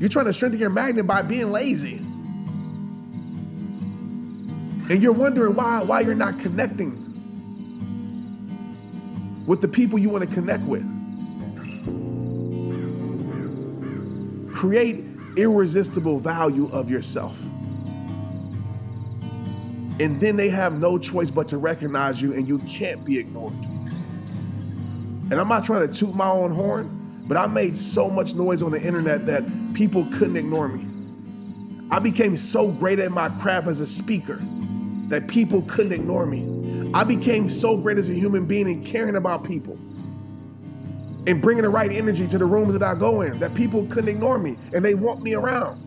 You're 0.00 0.08
trying 0.08 0.24
to 0.24 0.32
strengthen 0.32 0.58
your 0.58 0.70
magnet 0.70 1.06
by 1.06 1.20
being 1.20 1.52
lazy. 1.52 1.96
And 4.88 5.02
you're 5.02 5.12
wondering 5.12 5.54
why, 5.54 5.82
why 5.82 6.00
you're 6.00 6.14
not 6.14 6.38
connecting 6.38 6.94
with 9.46 9.60
the 9.60 9.68
people 9.68 9.98
you 9.98 10.08
want 10.08 10.26
to 10.26 10.34
connect 10.34 10.62
with. 10.62 10.86
Create 14.50 15.04
irresistible 15.36 16.18
value 16.18 16.70
of 16.72 16.90
yourself. 16.90 17.38
And 20.00 20.20
then 20.20 20.36
they 20.36 20.48
have 20.48 20.78
no 20.78 20.98
choice 20.98 21.30
but 21.30 21.48
to 21.48 21.58
recognize 21.58 22.22
you, 22.22 22.32
and 22.32 22.46
you 22.46 22.58
can't 22.60 23.04
be 23.04 23.18
ignored. 23.18 23.54
And 25.30 25.34
I'm 25.34 25.48
not 25.48 25.64
trying 25.64 25.86
to 25.86 25.92
toot 25.92 26.14
my 26.14 26.28
own 26.28 26.52
horn, 26.52 27.24
but 27.26 27.36
I 27.36 27.46
made 27.46 27.76
so 27.76 28.08
much 28.08 28.34
noise 28.34 28.62
on 28.62 28.70
the 28.70 28.80
internet 28.80 29.26
that 29.26 29.44
people 29.74 30.06
couldn't 30.12 30.36
ignore 30.36 30.68
me. 30.68 30.86
I 31.90 31.98
became 31.98 32.36
so 32.36 32.68
great 32.68 32.98
at 32.98 33.10
my 33.10 33.28
craft 33.40 33.66
as 33.66 33.80
a 33.80 33.86
speaker 33.86 34.40
that 35.08 35.26
people 35.26 35.62
couldn't 35.62 35.92
ignore 35.92 36.26
me. 36.26 36.90
I 36.94 37.04
became 37.04 37.48
so 37.48 37.76
great 37.76 37.98
as 37.98 38.08
a 38.08 38.14
human 38.14 38.46
being 38.46 38.66
and 38.68 38.84
caring 38.84 39.16
about 39.16 39.44
people 39.44 39.78
and 41.26 41.42
bringing 41.42 41.62
the 41.62 41.68
right 41.68 41.92
energy 41.92 42.26
to 42.26 42.38
the 42.38 42.44
rooms 42.44 42.72
that 42.72 42.82
I 42.82 42.94
go 42.94 43.22
in 43.22 43.38
that 43.40 43.54
people 43.54 43.86
couldn't 43.86 44.08
ignore 44.08 44.38
me 44.38 44.56
and 44.72 44.84
they 44.84 44.94
want 44.94 45.22
me 45.22 45.34
around. 45.34 45.84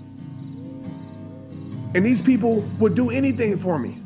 And 1.95 2.05
these 2.05 2.21
people 2.21 2.61
would 2.79 2.95
do 2.95 3.09
anything 3.09 3.57
for 3.57 3.77
me. 3.77 4.00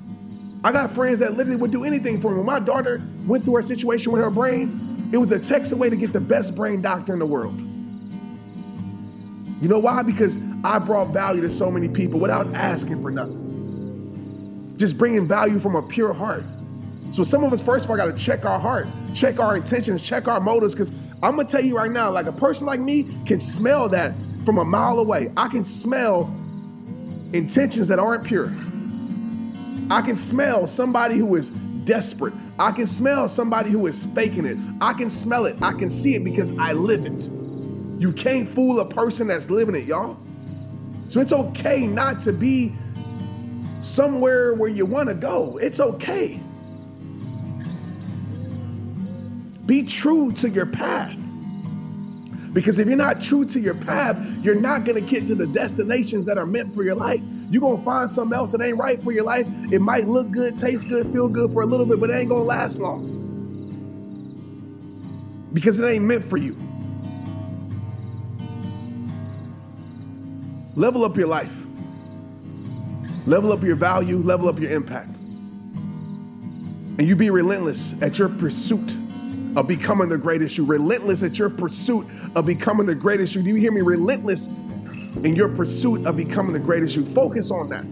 I 0.66 0.72
got 0.72 0.90
friends 0.90 1.20
that 1.20 1.34
literally 1.34 1.58
would 1.58 1.70
do 1.70 1.84
anything 1.84 2.20
for 2.20 2.32
me. 2.32 2.42
My 2.42 2.58
daughter 2.58 3.00
went 3.28 3.46
through 3.46 3.58
her 3.58 3.62
situation 3.62 4.12
with 4.12 4.24
her 4.24 4.32
brain, 4.32 5.10
it 5.14 5.18
was 5.18 5.32
a 5.32 5.38
text 5.38 5.72
away 5.72 5.92
to 5.92 5.96
get 5.96 6.12
the 6.12 6.20
best 6.20 6.56
brain 6.56 6.82
doctor 6.82 7.14
in 7.14 7.20
the 7.20 7.26
world. 7.26 7.56
You 9.62 9.70
know 9.70 9.78
why? 9.78 10.02
Because 10.02 10.40
I 10.64 10.80
brought 10.80 11.14
value 11.14 11.42
to 11.42 11.52
so 11.52 11.70
many 11.70 11.88
people 11.88 12.20
without 12.20 12.52
asking 12.56 13.00
for 13.04 13.12
nothing. 13.12 14.74
Just 14.78 14.98
bringing 14.98 15.28
value 15.28 15.60
from 15.60 15.76
a 15.76 15.84
pure 15.84 16.14
heart. 16.14 16.44
So 17.12 17.24
some 17.24 17.44
of 17.44 17.54
us, 17.54 17.62
first 17.62 17.86
of 17.86 17.92
all, 17.92 17.98
got 17.98 18.06
to 18.06 18.14
check 18.14 18.44
our 18.44 18.60
heart, 18.60 18.88
check 19.14 19.40
our 19.40 19.56
intentions, 19.56 20.02
check 20.02 20.28
our 20.28 20.40
motives. 20.40 20.74
Because 20.74 20.92
I'm 21.22 21.36
gonna 21.36 21.48
tell 21.48 21.64
you 21.64 21.76
right 21.78 21.92
now, 21.92 22.10
like 22.10 22.26
a 22.26 22.34
person 22.34 22.66
like 22.66 22.80
me 22.80 23.04
can 23.28 23.38
smell 23.38 23.88
that 23.90 24.14
from 24.46 24.58
a 24.58 24.66
mile 24.66 24.98
away. 24.98 25.32
I 25.38 25.48
can 25.48 25.64
smell 25.64 26.24
intentions 27.34 27.88
that 27.90 28.00
aren't 28.00 28.24
pure. 28.24 28.52
I 29.90 30.02
can 30.02 30.16
smell 30.16 30.68
somebody 30.68 31.18
who 31.18 31.36
is 31.36 31.50
desperate. 31.50 32.34
I 32.60 32.72
can 32.72 32.88
smell 32.88 33.28
somebody 33.28 33.70
who 33.70 33.86
is 33.88 34.06
faking 34.08 34.46
it. 34.46 34.58
I 34.82 34.94
can 34.94 35.10
smell 35.10 35.46
it. 35.46 35.56
I 35.62 35.72
can 35.74 35.90
see 35.90 36.16
it 36.16 36.24
because 36.24 36.52
I 36.58 36.74
live 36.74 37.06
it. 37.06 37.30
You 38.00 38.12
can't 38.12 38.48
fool 38.48 38.80
a 38.80 38.86
person 38.86 39.28
that's 39.28 39.50
living 39.50 39.76
it, 39.76 39.86
y'all. 39.86 40.18
So 41.08 41.22
it's 41.22 41.34
okay 41.34 41.86
not 41.86 42.20
to 42.22 42.34
be 42.34 42.74
somewhere 43.82 44.56
where 44.56 44.70
you 44.70 44.86
want 44.86 45.10
to 45.10 45.16
go. 45.16 45.58
It's 45.58 45.80
okay. 45.80 46.40
Be 49.66 49.84
true 49.84 50.32
to 50.34 50.50
your 50.50 50.66
path. 50.66 51.16
Because 52.54 52.80
if 52.80 52.88
you're 52.88 52.98
not 52.98 53.22
true 53.22 53.46
to 53.46 53.60
your 53.60 53.76
path, 53.76 54.18
you're 54.42 54.56
not 54.56 54.86
going 54.86 54.96
to 55.04 55.10
get 55.10 55.28
to 55.28 55.36
the 55.36 55.46
destinations 55.48 56.26
that 56.26 56.38
are 56.38 56.46
meant 56.46 56.74
for 56.74 56.84
your 56.84 56.96
life. 56.96 57.22
You're 57.50 57.62
going 57.62 57.78
to 57.78 57.84
find 57.84 58.10
something 58.10 58.36
else 58.36 58.52
that 58.54 58.62
ain't 58.62 58.78
right 58.78 59.02
for 59.02 59.12
your 59.12 59.24
life. 59.24 59.48
It 59.72 59.80
might 59.80 60.08
look 60.08 60.32
good, 60.32 60.58
taste 60.58 60.90
good, 60.90 61.12
feel 61.12 61.28
good 61.28 61.52
for 61.54 61.62
a 61.62 61.66
little 61.66 61.86
bit, 61.86 62.00
but 62.00 62.10
it 62.10 62.16
ain't 62.16 62.30
going 62.30 62.44
to 62.44 62.48
last 62.48 62.80
long. 62.80 63.12
Because 65.54 65.80
it 65.80 65.86
ain't 65.86 66.04
meant 66.04 66.24
for 66.24 66.38
you. 66.38 66.58
Level 70.76 71.06
up 71.06 71.16
your 71.16 71.28
life. 71.28 71.66
Level 73.26 73.52
up 73.52 73.64
your 73.64 73.76
value, 73.76 74.18
level 74.18 74.50
up 74.50 74.60
your 74.60 74.72
impact. 74.72 75.16
And 76.98 77.02
you 77.02 77.16
be 77.16 77.30
relentless 77.30 78.02
at 78.02 78.20
your 78.20 78.30
pursuit 78.30 78.98
of 79.56 79.68
becoming 79.68 80.10
the 80.10 80.18
greatest 80.18 80.58
you. 80.58 80.66
Relentless 80.66 81.24
at 81.24 81.40
your 81.40 81.50
pursuit 81.50 82.06
of 82.36 82.46
becoming 82.46 82.86
the 82.86 82.96
greatest 82.96 83.36
you. 83.36 83.44
Do 83.44 83.50
you 83.50 83.56
hear 83.56 83.72
me? 83.72 83.82
Relentless 83.82 84.50
in 85.24 85.36
your 85.36 85.50
pursuit 85.50 86.06
of 86.06 86.18
becoming 86.18 86.54
the 86.54 86.60
greatest 86.60 86.96
you. 86.96 87.06
Focus 87.06 87.52
on 87.52 87.70
that. 87.70 87.84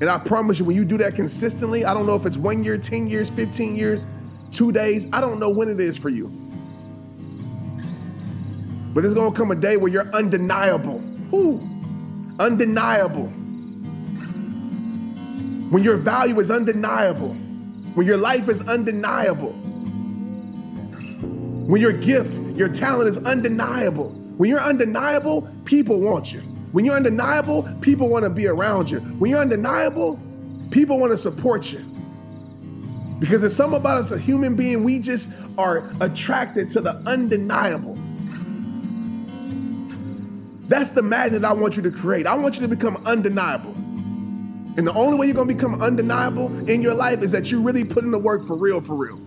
And 0.00 0.08
I 0.08 0.18
promise 0.18 0.58
you, 0.58 0.64
when 0.64 0.76
you 0.76 0.84
do 0.84 0.96
that 0.98 1.14
consistently, 1.14 1.84
I 1.84 1.92
don't 1.92 2.06
know 2.06 2.14
if 2.14 2.24
it's 2.24 2.36
one 2.36 2.62
year, 2.62 2.78
10 2.78 3.08
years, 3.08 3.30
15 3.30 3.74
years, 3.74 4.06
two 4.52 4.70
days, 4.70 5.06
I 5.12 5.20
don't 5.20 5.40
know 5.40 5.50
when 5.50 5.68
it 5.68 5.80
is 5.80 5.98
for 5.98 6.08
you. 6.08 6.28
But 8.94 9.02
there's 9.02 9.14
gonna 9.14 9.32
come 9.32 9.50
a 9.50 9.56
day 9.56 9.76
where 9.76 9.90
you're 9.90 10.08
undeniable. 10.14 10.98
Whew. 11.30 11.60
Undeniable. 12.38 13.26
When 15.70 15.82
your 15.82 15.96
value 15.96 16.38
is 16.40 16.50
undeniable. 16.50 17.34
When 17.94 18.06
your 18.06 18.16
life 18.16 18.48
is 18.48 18.66
undeniable. 18.68 19.52
When 21.66 21.80
your 21.80 21.92
gift, 21.92 22.40
your 22.56 22.68
talent 22.68 23.08
is 23.08 23.18
undeniable. 23.18 24.14
When 24.38 24.48
you're 24.48 24.60
undeniable, 24.60 25.48
people 25.64 26.00
want 26.00 26.32
you. 26.32 26.40
When 26.70 26.84
you're 26.84 26.94
undeniable, 26.94 27.68
people 27.80 28.08
want 28.08 28.24
to 28.24 28.30
be 28.30 28.46
around 28.46 28.88
you. 28.88 29.00
When 29.00 29.32
you're 29.32 29.40
undeniable, 29.40 30.18
people 30.70 30.96
want 30.98 31.10
to 31.10 31.18
support 31.18 31.72
you. 31.72 31.80
Because 33.18 33.40
there's 33.40 33.56
something 33.56 33.80
about 33.80 33.98
us, 33.98 34.12
a 34.12 34.18
human 34.18 34.54
being, 34.54 34.84
we 34.84 35.00
just 35.00 35.32
are 35.58 35.90
attracted 36.00 36.70
to 36.70 36.80
the 36.80 36.94
undeniable. 37.06 37.98
That's 40.68 40.90
the 40.90 41.02
magnet 41.02 41.44
I 41.44 41.52
want 41.52 41.76
you 41.76 41.82
to 41.82 41.90
create. 41.90 42.28
I 42.28 42.34
want 42.36 42.54
you 42.54 42.60
to 42.60 42.68
become 42.68 43.02
undeniable. 43.06 43.72
And 43.72 44.86
the 44.86 44.92
only 44.92 45.18
way 45.18 45.26
you're 45.26 45.34
gonna 45.34 45.52
become 45.52 45.82
undeniable 45.82 46.46
in 46.70 46.80
your 46.80 46.94
life 46.94 47.22
is 47.22 47.32
that 47.32 47.50
you 47.50 47.60
really 47.60 47.84
put 47.84 48.04
in 48.04 48.12
the 48.12 48.18
work 48.18 48.46
for 48.46 48.54
real, 48.54 48.80
for 48.80 48.94
real. 48.94 49.18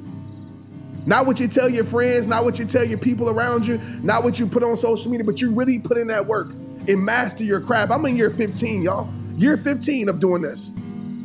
Not 1.06 1.26
what 1.26 1.40
you 1.40 1.48
tell 1.48 1.70
your 1.70 1.86
friends, 1.86 2.28
not 2.28 2.44
what 2.44 2.60
you 2.60 2.66
tell 2.66 2.84
your 2.84 2.98
people 2.98 3.30
around 3.30 3.66
you, 3.66 3.80
not 4.04 4.24
what 4.24 4.40
you 4.40 4.46
put 4.46 4.64
on 4.64 4.76
social 4.76 5.10
media, 5.10 5.24
but 5.24 5.42
you 5.42 5.52
really 5.52 5.80
put 5.80 5.98
in 5.98 6.08
that 6.08 6.26
work 6.26 6.52
and 6.88 7.04
master 7.04 7.44
your 7.44 7.60
craft. 7.60 7.92
I'm 7.92 8.06
in 8.06 8.16
year 8.16 8.30
15, 8.30 8.84
y'all. 8.84 9.10
Year 9.38 9.58
15 9.58 10.10
of 10.10 10.20
doing 10.20 10.42
this. 10.42 10.70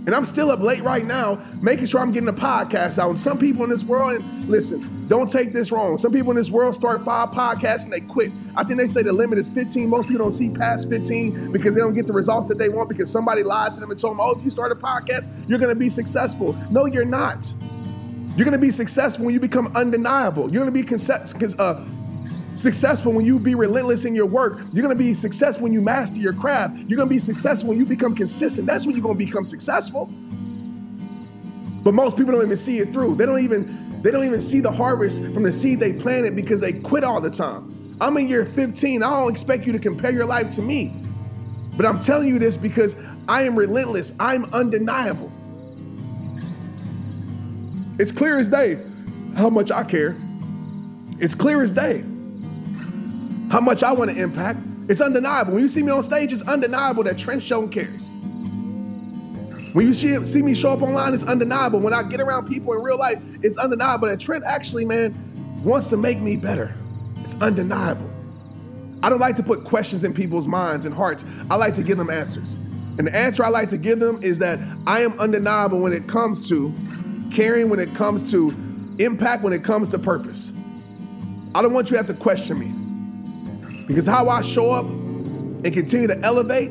And 0.07 0.15
I'm 0.15 0.25
still 0.25 0.53
up 0.53 0.61
late 0.61 0.83
right 0.83 1.05
now, 1.05 1.41
making 1.61 1.87
sure 1.87 2.01
I'm 2.01 2.13
getting 2.13 2.29
a 2.29 2.33
podcast 2.33 3.01
out. 3.01 3.09
And 3.09 3.19
some 3.19 3.39
people 3.39 3.65
in 3.65 3.71
this 3.71 3.83
world, 3.83 4.13
and 4.13 4.49
listen, 4.49 5.07
don't 5.09 5.29
take 5.29 5.53
this 5.53 5.73
wrong. 5.73 5.97
Some 5.99 6.13
people 6.13 6.31
in 6.31 6.37
this 6.37 6.49
world 6.49 6.77
start 6.77 7.05
five 7.05 7.31
podcasts 7.31 7.85
and 7.85 7.93
they 7.93 8.01
quit. 8.01 8.31
I 8.55 8.63
think 8.63 8.79
they 8.79 8.87
say 8.87 9.03
the 9.03 9.13
limit 9.13 9.37
is 9.37 9.51
15. 9.51 9.89
Most 9.91 10.07
people 10.07 10.23
don't 10.23 10.33
see 10.33 10.49
past 10.51 10.89
15 10.89 11.51
because 11.51 11.75
they 11.75 11.81
don't 11.81 11.95
get 11.95 12.07
the 12.07 12.13
results 12.13 12.47
that 12.49 12.57
they 12.57 12.69
want 12.69 12.89
because 12.89 13.11
somebody 13.11 13.43
lied 13.43 13.75
to 13.75 13.81
them 13.81 13.91
and 13.91 13.99
told 13.99 14.13
them, 14.13 14.21
oh, 14.21 14.39
if 14.39 14.45
you 14.45 14.51
start 14.51 14.71
a 14.71 14.77
podcast, 14.77 15.29
you're 15.49 15.59
going 15.59 15.75
to 15.75 15.79
be 15.79 15.89
successful. 15.89 16.57
No, 16.71 16.87
you're 16.87 17.05
not. 17.05 17.53
You're 18.37 18.45
going 18.45 18.53
to 18.53 18.59
be 18.59 18.71
successful 18.71 19.25
when 19.25 19.33
you 19.33 19.41
become 19.41 19.69
undeniable. 19.75 20.51
You're 20.53 20.63
going 20.63 20.73
to 20.73 20.85
be 20.85 21.55
uh, 21.59 21.85
successful 22.53 23.13
when 23.13 23.25
you 23.25 23.41
be 23.41 23.55
relentless 23.55 24.05
in 24.05 24.15
your 24.15 24.27
work. 24.27 24.59
You're 24.75 24.83
going 24.83 24.97
to 24.97 25.05
be 25.05 25.15
successful 25.15 25.65
when 25.65 25.73
you 25.73 25.81
master 25.81 26.21
your 26.21 26.35
craft. 26.35 26.77
You're 26.77 26.99
going 26.99 27.09
to 27.09 27.15
be 27.15 27.19
successful 27.19 27.71
when 27.71 27.79
you 27.79 27.87
become 27.87 28.15
consistent. 28.15 28.67
That's 28.67 28.87
when 28.87 28.95
you're 28.95 29.03
going 29.03 29.19
to 29.19 29.25
become 29.25 29.43
successful. 29.43 30.11
But 31.83 31.95
most 31.95 32.19
people 32.19 32.33
don't 32.33 32.43
even 32.43 32.57
see 32.59 32.79
it 32.79 32.91
through. 32.91 33.15
They 33.15 33.25
don't 33.25 33.41
even 33.41 34.03
they 34.03 34.11
don't 34.11 34.25
even 34.25 34.41
see 34.41 34.61
the 34.61 34.71
harvest 34.71 35.23
from 35.33 35.43
the 35.43 35.51
seed 35.51 35.81
they 35.81 35.93
planted 35.95 36.37
because 36.37 36.61
they 36.61 36.73
quit 36.73 37.05
all 37.05 37.21
the 37.21 37.31
time. 37.31 37.97
I'm 38.01 38.17
in 38.19 38.29
year 38.29 38.45
15. 38.45 39.03
I 39.03 39.09
don't 39.09 39.31
expect 39.31 39.67
you 39.67 39.73
to 39.73 39.79
compare 39.79 40.13
your 40.13 40.27
life 40.27 40.51
to 40.51 40.63
me. 40.63 40.95
But 41.77 41.87
I'm 41.87 41.99
telling 41.99 42.29
you 42.29 42.39
this 42.39 42.57
because 42.57 42.97
I 43.29 43.45
am 43.45 43.57
relentless. 43.57 44.15
I'm 44.21 44.45
undeniable. 44.53 45.33
It's 47.99 48.13
clear 48.13 48.39
as 48.39 48.49
day 48.49 48.79
how 49.37 49.49
much 49.49 49.71
I 49.71 49.83
care. 49.85 50.17
It's 51.19 51.35
clear 51.35 51.63
as 51.63 51.73
day 51.73 52.05
how 53.51 53.61
much 53.61 53.83
I 53.83 53.93
want 53.93 54.11
to 54.11 54.17
impact. 54.21 54.59
It's 54.89 55.01
undeniable. 55.01 55.55
When 55.55 55.63
you 55.63 55.69
see 55.69 55.83
me 55.83 55.91
on 55.91 56.03
stage, 56.03 56.33
it's 56.33 56.47
undeniable 56.49 57.05
that 57.05 57.17
Trent 57.17 57.43
Shelton 57.43 57.71
cares. 57.71 58.13
When 59.73 59.87
you 59.87 59.93
see, 59.93 60.25
see 60.27 60.43
me 60.43 60.55
show 60.55 60.71
up 60.71 60.83
online, 60.83 61.13
it's 61.13 61.25
undeniable. 61.25 61.81
When 61.81 61.93
I 61.93 62.03
get 62.03 62.21
around 62.21 62.49
people 62.49 62.73
in 62.75 62.83
real 62.83 62.99
life, 62.99 63.19
it's 63.43 63.59
undeniable 63.59 64.09
that 64.09 64.21
Trent 64.21 64.45
actually, 64.47 64.85
man, 64.85 65.15
wants 65.65 65.87
to 65.89 65.97
make 65.97 66.21
me 66.21 66.37
better. 66.37 66.75
It's 67.19 67.41
undeniable. 67.41 68.11
I 69.03 69.09
don't 69.09 69.19
like 69.21 69.37
to 69.37 69.43
put 69.43 69.65
questions 69.65 70.05
in 70.05 70.15
people's 70.15 70.47
minds 70.47 70.87
and 70.87 70.95
hearts. 70.95 71.25
I 71.51 71.57
like 71.57 71.75
to 71.75 71.83
give 71.83 71.99
them 71.99 72.11
answers. 72.11 72.55
And 72.99 73.07
the 73.07 73.15
answer 73.15 73.45
I 73.45 73.49
like 73.49 73.69
to 73.71 73.79
give 73.79 74.01
them 74.01 74.19
is 74.23 74.39
that 74.39 74.59
I 74.87 75.01
am 75.01 75.13
undeniable 75.19 75.79
when 75.79 75.93
it 75.93 76.07
comes 76.07 76.49
to 76.49 76.75
caring 77.33 77.69
when 77.69 77.81
it 77.81 77.95
comes 77.95 78.31
to 78.33 78.55
impact, 78.99 79.43
when 79.43 79.53
it 79.53 79.63
comes 79.65 79.89
to 79.89 79.99
purpose. 79.99 80.53
I 81.55 81.63
don't 81.63 81.73
want 81.73 81.91
you 81.91 81.97
to 81.97 81.99
have 81.99 82.07
to 82.07 82.15
question 82.15 82.59
me 82.59 83.85
because 83.87 84.07
how 84.07 84.29
I 84.29 84.43
show 84.43 84.71
up 84.71 84.85
and 84.85 85.73
continue 85.73 86.07
to 86.09 86.19
elevate 86.21 86.71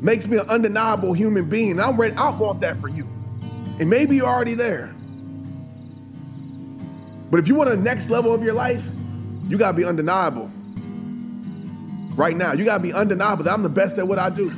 makes 0.00 0.26
me 0.26 0.38
an 0.38 0.48
undeniable 0.48 1.12
human 1.12 1.48
being. 1.48 1.78
I'm 1.78 1.96
ready, 1.96 2.14
I 2.16 2.30
want 2.30 2.60
that 2.62 2.80
for 2.80 2.88
you. 2.88 3.06
And 3.78 3.88
maybe 3.88 4.16
you're 4.16 4.26
already 4.26 4.54
there. 4.54 4.94
But 7.30 7.38
if 7.38 7.48
you 7.48 7.54
want 7.54 7.70
a 7.70 7.76
next 7.76 8.10
level 8.10 8.34
of 8.34 8.42
your 8.42 8.54
life, 8.54 8.88
you 9.46 9.56
gotta 9.56 9.76
be 9.76 9.84
undeniable. 9.84 10.50
Right 12.16 12.36
now, 12.36 12.52
you 12.52 12.64
gotta 12.64 12.82
be 12.82 12.92
undeniable 12.92 13.44
that 13.44 13.52
I'm 13.52 13.62
the 13.62 13.68
best 13.68 13.98
at 13.98 14.06
what 14.06 14.18
I 14.18 14.30
do. 14.30 14.52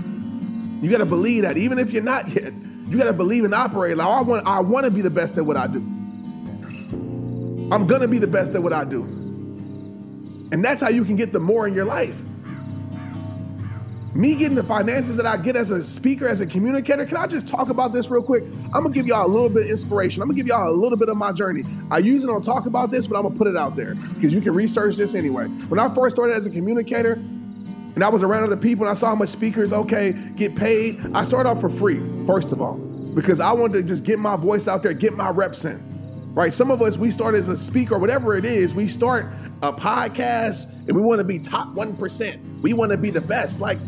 You 0.80 0.90
gotta 0.90 1.06
believe 1.06 1.42
that, 1.42 1.56
even 1.56 1.78
if 1.78 1.92
you're 1.92 2.02
not 2.02 2.28
yet. 2.28 2.52
You 2.92 2.98
got 2.98 3.04
to 3.04 3.14
believe 3.14 3.44
and 3.44 3.54
operate. 3.54 3.96
Like 3.96 4.06
I 4.06 4.20
want, 4.20 4.46
I 4.46 4.60
want 4.60 4.84
to 4.84 4.90
be 4.90 5.00
the 5.00 5.08
best 5.08 5.38
at 5.38 5.46
what 5.46 5.56
I 5.56 5.66
do. 5.66 5.78
I'm 7.72 7.86
gonna 7.86 8.06
be 8.06 8.18
the 8.18 8.26
best 8.26 8.54
at 8.54 8.62
what 8.62 8.74
I 8.74 8.84
do, 8.84 9.02
and 10.52 10.62
that's 10.62 10.82
how 10.82 10.90
you 10.90 11.06
can 11.06 11.16
get 11.16 11.32
the 11.32 11.40
more 11.40 11.66
in 11.66 11.72
your 11.72 11.86
life. 11.86 12.22
Me 14.14 14.34
getting 14.34 14.54
the 14.54 14.62
finances 14.62 15.16
that 15.16 15.24
I 15.24 15.38
get 15.38 15.56
as 15.56 15.70
a 15.70 15.82
speaker, 15.82 16.28
as 16.28 16.42
a 16.42 16.46
communicator. 16.46 17.06
Can 17.06 17.16
I 17.16 17.26
just 17.26 17.48
talk 17.48 17.70
about 17.70 17.94
this 17.94 18.10
real 18.10 18.22
quick? 18.22 18.44
I'm 18.74 18.82
gonna 18.82 18.90
give 18.90 19.06
y'all 19.06 19.26
a 19.26 19.32
little 19.32 19.48
bit 19.48 19.62
of 19.62 19.70
inspiration. 19.70 20.20
I'm 20.20 20.28
gonna 20.28 20.36
give 20.36 20.48
y'all 20.48 20.68
a 20.68 20.76
little 20.76 20.98
bit 20.98 21.08
of 21.08 21.16
my 21.16 21.32
journey. 21.32 21.64
I 21.90 21.96
usually 21.96 22.30
don't 22.30 22.44
talk 22.44 22.66
about 22.66 22.90
this, 22.90 23.06
but 23.06 23.16
I'm 23.16 23.22
gonna 23.22 23.34
put 23.34 23.46
it 23.46 23.56
out 23.56 23.74
there 23.74 23.94
because 23.94 24.34
you 24.34 24.42
can 24.42 24.54
research 24.54 24.98
this 24.98 25.14
anyway. 25.14 25.46
When 25.46 25.80
I 25.80 25.88
first 25.88 26.14
started 26.14 26.34
as 26.34 26.44
a 26.44 26.50
communicator, 26.50 27.18
and 27.94 28.02
I 28.02 28.08
was 28.08 28.22
around 28.22 28.44
other 28.44 28.56
people 28.56 28.84
and 28.84 28.90
I 28.90 28.94
saw 28.94 29.08
how 29.08 29.14
much 29.14 29.28
speakers, 29.28 29.72
okay, 29.72 30.12
get 30.36 30.56
paid. 30.56 31.00
I 31.14 31.24
started 31.24 31.50
off 31.50 31.60
for 31.60 31.68
free, 31.68 32.00
first 32.26 32.52
of 32.52 32.60
all, 32.60 32.76
because 33.14 33.40
I 33.40 33.52
wanted 33.52 33.74
to 33.74 33.82
just 33.82 34.04
get 34.04 34.18
my 34.18 34.36
voice 34.36 34.68
out 34.68 34.82
there, 34.82 34.94
get 34.94 35.12
my 35.14 35.30
reps 35.30 35.64
in. 35.64 35.90
Right? 36.34 36.50
Some 36.50 36.70
of 36.70 36.80
us, 36.80 36.96
we 36.96 37.10
start 37.10 37.34
as 37.34 37.48
a 37.48 37.56
speaker, 37.56 37.98
whatever 37.98 38.36
it 38.38 38.46
is, 38.46 38.74
we 38.74 38.88
start 38.88 39.26
a 39.60 39.70
podcast 39.70 40.72
and 40.88 40.96
we 40.96 41.02
want 41.02 41.18
to 41.18 41.24
be 41.24 41.38
top 41.38 41.68
1%. 41.74 42.62
We 42.62 42.72
want 42.72 42.90
to 42.92 42.96
be 42.96 43.10
the 43.10 43.20
best. 43.20 43.60
Like, 43.60 43.78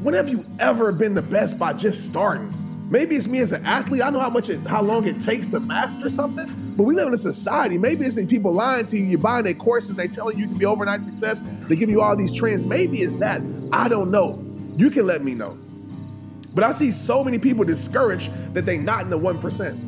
when 0.00 0.14
have 0.14 0.30
you 0.30 0.46
ever 0.58 0.90
been 0.90 1.12
the 1.12 1.20
best 1.20 1.58
by 1.58 1.74
just 1.74 2.06
starting? 2.06 2.55
Maybe 2.88 3.16
it's 3.16 3.26
me 3.26 3.40
as 3.40 3.52
an 3.52 3.64
athlete. 3.66 4.02
I 4.02 4.10
know 4.10 4.20
how 4.20 4.30
much 4.30 4.48
it, 4.48 4.60
how 4.60 4.80
long 4.80 5.06
it 5.06 5.20
takes 5.20 5.48
to 5.48 5.58
master 5.58 6.08
something. 6.08 6.46
But 6.76 6.84
we 6.84 6.94
live 6.94 7.08
in 7.08 7.14
a 7.14 7.18
society. 7.18 7.78
Maybe 7.78 8.04
it's 8.04 8.14
the 8.14 8.26
people 8.26 8.52
lying 8.52 8.86
to 8.86 8.96
you. 8.96 9.04
You're 9.04 9.18
buying 9.18 9.44
their 9.44 9.54
courses. 9.54 9.96
They 9.96 10.06
telling 10.06 10.36
you 10.36 10.44
you 10.44 10.48
can 10.48 10.58
be 10.58 10.66
overnight 10.66 11.02
success. 11.02 11.42
They 11.68 11.74
give 11.74 11.90
you 11.90 12.00
all 12.00 12.14
these 12.14 12.32
trends. 12.32 12.64
Maybe 12.64 12.98
it's 12.98 13.16
that. 13.16 13.40
I 13.72 13.88
don't 13.88 14.10
know. 14.10 14.42
You 14.76 14.90
can 14.90 15.06
let 15.06 15.24
me 15.24 15.34
know. 15.34 15.58
But 16.54 16.64
I 16.64 16.72
see 16.72 16.90
so 16.90 17.24
many 17.24 17.38
people 17.38 17.64
discouraged 17.64 18.30
that 18.54 18.64
they 18.64 18.78
not 18.78 19.02
in 19.02 19.10
the 19.10 19.18
one 19.18 19.38
percent, 19.38 19.78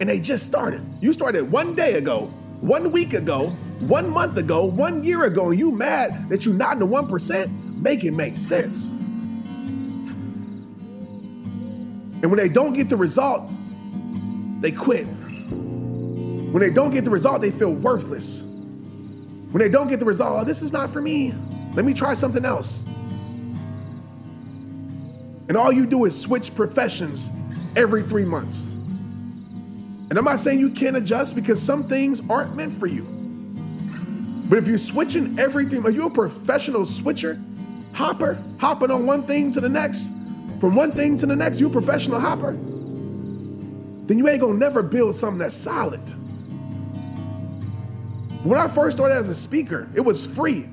and 0.00 0.08
they 0.08 0.18
just 0.18 0.44
started. 0.44 0.84
You 1.00 1.12
started 1.12 1.50
one 1.50 1.74
day 1.74 1.94
ago, 1.94 2.26
one 2.60 2.90
week 2.90 3.14
ago, 3.14 3.50
one 3.80 4.10
month 4.10 4.36
ago, 4.38 4.64
one 4.64 5.02
year 5.02 5.24
ago, 5.24 5.50
and 5.50 5.58
you 5.58 5.70
mad 5.70 6.28
that 6.28 6.44
you're 6.44 6.54
not 6.54 6.74
in 6.74 6.78
the 6.80 6.86
one 6.86 7.08
percent. 7.08 7.50
Make 7.80 8.04
it 8.04 8.10
make 8.10 8.36
sense. 8.36 8.94
And 12.24 12.30
when 12.30 12.38
they 12.38 12.48
don't 12.48 12.72
get 12.72 12.88
the 12.88 12.96
result, 12.96 13.50
they 14.62 14.72
quit. 14.72 15.04
When 15.04 16.58
they 16.58 16.70
don't 16.70 16.88
get 16.88 17.04
the 17.04 17.10
result, 17.10 17.42
they 17.42 17.50
feel 17.50 17.74
worthless. 17.74 18.44
When 18.44 19.58
they 19.58 19.68
don't 19.68 19.88
get 19.88 20.00
the 20.00 20.06
result, 20.06 20.40
oh, 20.40 20.42
this 20.42 20.62
is 20.62 20.72
not 20.72 20.90
for 20.90 21.02
me. 21.02 21.34
Let 21.74 21.84
me 21.84 21.92
try 21.92 22.14
something 22.14 22.46
else. 22.46 22.86
And 25.48 25.54
all 25.54 25.70
you 25.70 25.84
do 25.84 26.06
is 26.06 26.18
switch 26.18 26.54
professions 26.54 27.30
every 27.76 28.02
three 28.02 28.24
months. 28.24 28.70
And 28.70 30.16
I'm 30.16 30.24
not 30.24 30.38
saying 30.38 30.60
you 30.60 30.70
can't 30.70 30.96
adjust 30.96 31.34
because 31.34 31.60
some 31.60 31.82
things 31.82 32.22
aren't 32.30 32.56
meant 32.56 32.72
for 32.72 32.86
you. 32.86 33.02
But 34.48 34.56
if 34.56 34.66
you're 34.66 34.78
switching 34.78 35.38
everything, 35.38 35.84
are 35.84 35.90
you 35.90 36.06
a 36.06 36.10
professional 36.10 36.86
switcher, 36.86 37.38
hopper, 37.92 38.42
hopping 38.56 38.90
on 38.90 39.04
one 39.04 39.24
thing 39.24 39.50
to 39.50 39.60
the 39.60 39.68
next, 39.68 40.14
from 40.64 40.74
one 40.76 40.92
thing 40.92 41.14
to 41.14 41.26
the 41.26 41.36
next, 41.36 41.60
you 41.60 41.66
a 41.66 41.70
professional 41.70 42.18
hopper, 42.18 42.52
then 42.52 44.16
you 44.16 44.26
ain't 44.26 44.40
gonna 44.40 44.54
never 44.54 44.82
build 44.82 45.14
something 45.14 45.38
that's 45.38 45.54
solid. 45.54 46.00
When 48.44 48.58
I 48.58 48.66
first 48.68 48.96
started 48.96 49.16
as 49.16 49.28
a 49.28 49.34
speaker, 49.34 49.90
it 49.94 50.00
was 50.00 50.26
free. 50.26 50.66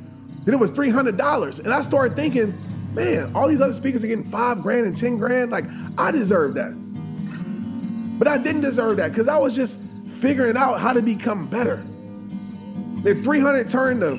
Then 0.46 0.54
it 0.54 0.60
was 0.62 0.72
$300. 0.72 1.60
And 1.60 1.74
I 1.74 1.82
started 1.82 2.16
thinking, 2.16 2.58
man, 2.94 3.36
all 3.36 3.50
these 3.50 3.60
other 3.60 3.74
speakers 3.74 4.02
are 4.06 4.08
getting 4.08 4.24
five 4.24 4.62
grand 4.62 4.88
and 4.88 4.96
10 4.96 5.18
grand. 5.18 5.52
Like, 5.52 5.66
I 5.98 6.10
deserve 6.10 6.54
that. 6.54 6.72
But 8.18 8.30
I 8.30 8.38
didn't 8.38 8.62
deserve 8.62 8.96
that 8.96 9.10
because 9.10 9.28
I 9.28 9.38
was 9.38 9.58
just 9.58 9.82
figuring 10.08 10.56
out 10.56 10.80
how 10.80 10.94
to 10.94 11.02
become 11.02 11.48
better. 11.48 11.84
Then 13.04 13.22
300 13.22 13.68
turned 13.68 14.00
to 14.00 14.16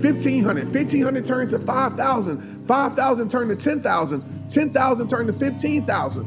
1500, 0.00 0.64
1500 0.64 1.26
turned 1.26 1.50
to 1.50 1.58
5,000, 1.58 2.66
5,000 2.66 3.30
turned 3.30 3.50
to 3.50 3.56
10,000, 3.56 4.50
10,000 4.50 5.08
turned 5.08 5.26
to 5.28 5.32
15,000. 5.32 6.26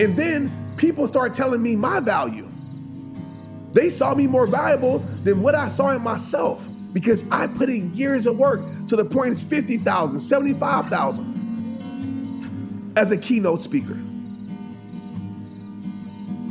And 0.00 0.16
then 0.16 0.74
people 0.76 1.06
start 1.06 1.34
telling 1.34 1.62
me 1.62 1.76
my 1.76 2.00
value. 2.00 2.48
They 3.72 3.88
saw 3.88 4.14
me 4.14 4.26
more 4.26 4.46
valuable 4.46 4.98
than 5.22 5.42
what 5.42 5.54
I 5.54 5.68
saw 5.68 5.90
in 5.90 6.02
myself 6.02 6.68
because 6.92 7.24
I 7.30 7.46
put 7.46 7.70
in 7.70 7.94
years 7.94 8.26
of 8.26 8.36
work 8.36 8.62
to 8.86 8.96
the 8.96 9.04
point 9.04 9.30
it's 9.32 9.44
50,000, 9.44 10.18
75,000 10.18 12.92
as 12.96 13.12
a 13.12 13.16
keynote 13.16 13.60
speaker. 13.60 13.94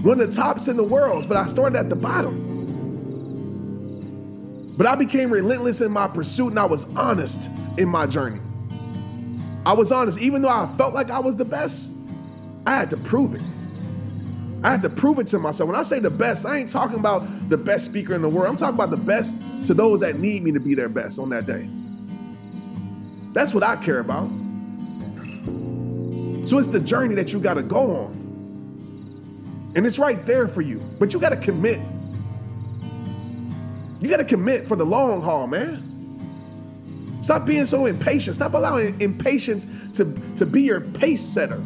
One 0.02 0.22
of 0.22 0.30
the 0.30 0.36
tops 0.36 0.70
in 0.70 0.78
the 0.78 0.84
world, 0.84 1.28
but 1.28 1.36
I 1.36 1.46
started 1.48 1.78
at 1.78 1.90
the 1.90 1.98
bottom. 1.98 2.49
But 4.80 4.88
I 4.88 4.96
became 4.96 5.30
relentless 5.30 5.82
in 5.82 5.92
my 5.92 6.08
pursuit 6.08 6.52
and 6.52 6.58
I 6.58 6.64
was 6.64 6.86
honest 6.96 7.52
in 7.78 7.90
my 7.90 8.08
journey. 8.08 8.40
I 9.66 9.74
was 9.74 9.92
honest, 9.92 10.22
even 10.22 10.42
though 10.42 10.48
I 10.48 10.68
felt 10.68 10.94
like 10.94 11.12
I 11.12 11.20
was 11.20 11.36
the 11.36 11.44
best, 11.44 11.92
I 12.66 12.78
had 12.78 12.90
to 12.92 12.98
prove 12.98 13.36
it. 13.36 13.42
I 14.64 14.72
had 14.72 14.82
to 14.84 14.90
prove 14.90 15.20
it 15.20 15.28
to 15.28 15.40
myself. 15.40 15.68
When 15.68 15.78
I 15.78 15.84
say 15.84 16.00
the 16.00 16.10
best, 16.10 16.46
I 16.46 16.60
ain't 16.60 16.70
talking 16.70 16.98
about 16.98 17.50
the 17.50 17.58
best 17.58 17.84
speaker 17.84 18.14
in 18.14 18.22
the 18.22 18.30
world. 18.30 18.48
I'm 18.48 18.56
talking 18.56 18.76
about 18.76 18.90
the 18.90 18.96
best 18.96 19.38
to 19.66 19.74
those 19.74 20.00
that 20.00 20.18
need 20.18 20.44
me 20.44 20.54
to 20.54 20.62
be 20.62 20.76
their 20.76 20.88
best 20.88 21.20
on 21.20 21.28
that 21.32 21.46
day. 21.46 21.68
That's 23.34 23.54
what 23.54 23.66
I 23.66 23.76
care 23.76 24.00
about. 24.00 24.30
So 26.48 26.58
it's 26.58 26.68
the 26.68 26.80
journey 26.80 27.16
that 27.16 27.34
you 27.34 27.42
got 27.42 27.56
to 27.56 27.64
go 27.64 27.98
on. 27.98 29.74
And 29.76 29.86
it's 29.86 30.00
right 30.00 30.26
there 30.26 30.48
for 30.48 30.62
you. 30.62 30.80
But 31.00 31.14
you 31.14 31.20
got 31.20 31.32
to 31.32 31.38
commit. 31.38 31.82
You 34.00 34.10
got 34.10 34.18
to 34.18 34.26
commit 34.26 34.68
for 34.68 34.76
the 34.76 34.86
long 34.86 35.22
haul, 35.22 35.48
man. 35.48 35.86
Stop 37.22 37.46
being 37.46 37.66
so 37.66 37.86
impatient. 37.86 38.36
Stop 38.36 38.54
allowing 38.54 39.00
impatience 39.02 39.68
to, 39.94 40.14
to 40.36 40.46
be 40.46 40.62
your 40.62 40.82
pace 40.82 41.22
setter. 41.22 41.62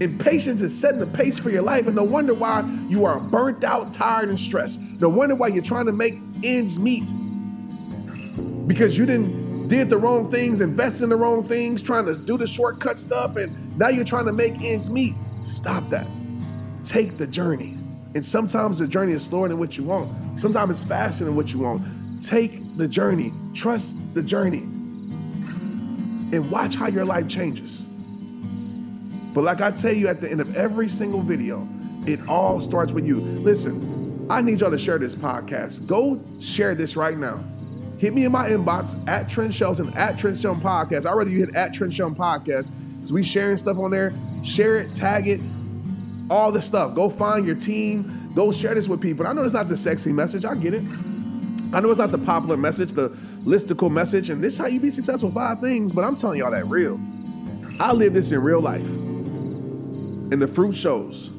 Impatience 0.00 0.60
is 0.60 0.78
setting 0.78 0.98
the 0.98 1.06
pace 1.06 1.38
for 1.38 1.50
your 1.50 1.62
life, 1.62 1.86
and 1.86 1.96
no 1.96 2.04
wonder 2.04 2.34
why 2.34 2.62
you 2.88 3.04
are 3.06 3.18
burnt 3.18 3.64
out, 3.64 3.92
tired, 3.92 4.28
and 4.28 4.38
stressed. 4.38 4.80
No 5.00 5.08
wonder 5.08 5.34
why 5.34 5.48
you're 5.48 5.62
trying 5.62 5.86
to 5.86 5.92
make 5.92 6.18
ends 6.42 6.78
meet 6.78 7.04
because 8.66 8.98
you 8.98 9.06
didn't 9.06 9.68
did 9.68 9.90
the 9.90 9.98
wrong 9.98 10.30
things, 10.30 10.60
invest 10.60 11.02
in 11.02 11.08
the 11.08 11.16
wrong 11.16 11.42
things, 11.42 11.82
trying 11.82 12.04
to 12.06 12.16
do 12.16 12.38
the 12.38 12.46
shortcut 12.46 12.98
stuff, 12.98 13.36
and 13.36 13.76
now 13.76 13.88
you're 13.88 14.04
trying 14.04 14.26
to 14.26 14.32
make 14.32 14.62
ends 14.62 14.88
meet. 14.88 15.14
Stop 15.40 15.88
that. 15.90 16.06
Take 16.84 17.16
the 17.16 17.26
journey. 17.26 17.76
And 18.16 18.24
sometimes 18.24 18.78
the 18.78 18.88
journey 18.88 19.12
is 19.12 19.22
slower 19.22 19.46
than 19.46 19.58
what 19.58 19.76
you 19.76 19.84
want. 19.84 20.40
Sometimes 20.40 20.70
it's 20.70 20.84
faster 20.88 21.26
than 21.26 21.36
what 21.36 21.52
you 21.52 21.58
want. 21.58 21.82
Take 22.22 22.74
the 22.78 22.88
journey. 22.88 23.30
Trust 23.52 23.94
the 24.14 24.22
journey. 24.22 24.60
And 26.32 26.50
watch 26.50 26.76
how 26.76 26.86
your 26.88 27.04
life 27.04 27.28
changes. 27.28 27.86
But 29.34 29.44
like 29.44 29.60
I 29.60 29.70
tell 29.70 29.92
you 29.92 30.08
at 30.08 30.22
the 30.22 30.30
end 30.30 30.40
of 30.40 30.56
every 30.56 30.88
single 30.88 31.20
video, 31.20 31.68
it 32.06 32.26
all 32.26 32.58
starts 32.58 32.90
with 32.90 33.04
you. 33.04 33.20
Listen, 33.20 34.26
I 34.30 34.40
need 34.40 34.62
y'all 34.62 34.70
to 34.70 34.78
share 34.78 34.96
this 34.96 35.14
podcast. 35.14 35.86
Go 35.86 36.18
share 36.40 36.74
this 36.74 36.96
right 36.96 37.18
now. 37.18 37.44
Hit 37.98 38.14
me 38.14 38.24
in 38.24 38.32
my 38.32 38.48
inbox 38.48 38.96
at 39.06 39.28
Trent 39.28 39.52
Shelton, 39.52 39.92
at 39.94 40.18
Trent 40.18 40.38
Shelton 40.38 40.62
Podcast. 40.62 41.04
I'd 41.04 41.12
rather 41.12 41.28
you 41.28 41.40
hit 41.44 41.54
at 41.54 41.74
Trent 41.74 41.94
Shelton 41.94 42.16
Podcast 42.16 42.72
because 42.94 43.12
we 43.12 43.22
sharing 43.22 43.58
stuff 43.58 43.76
on 43.76 43.90
there. 43.90 44.14
Share 44.42 44.76
it, 44.76 44.94
tag 44.94 45.28
it, 45.28 45.38
all 46.30 46.52
the 46.52 46.62
stuff. 46.62 46.94
Go 46.94 47.08
find 47.08 47.46
your 47.46 47.56
team. 47.56 48.32
Go 48.34 48.52
share 48.52 48.74
this 48.74 48.88
with 48.88 49.00
people. 49.00 49.26
I 49.26 49.32
know 49.32 49.44
it's 49.44 49.54
not 49.54 49.68
the 49.68 49.76
sexy 49.76 50.12
message. 50.12 50.44
I 50.44 50.54
get 50.54 50.74
it. 50.74 50.82
I 51.72 51.80
know 51.80 51.90
it's 51.90 51.98
not 51.98 52.12
the 52.12 52.18
popular 52.18 52.56
message, 52.56 52.92
the 52.92 53.10
listicle 53.44 53.90
message, 53.90 54.30
and 54.30 54.42
this 54.42 54.54
is 54.54 54.58
how 54.58 54.66
you 54.66 54.80
be 54.80 54.90
successful. 54.90 55.30
Five 55.30 55.60
things, 55.60 55.92
but 55.92 56.04
I'm 56.04 56.14
telling 56.14 56.38
y'all 56.38 56.52
that 56.52 56.66
real. 56.66 57.00
I 57.80 57.92
live 57.92 58.14
this 58.14 58.30
in 58.30 58.40
real 58.40 58.60
life 58.60 58.86
and 58.86 60.40
the 60.40 60.48
fruit 60.48 60.76
shows. 60.76 61.30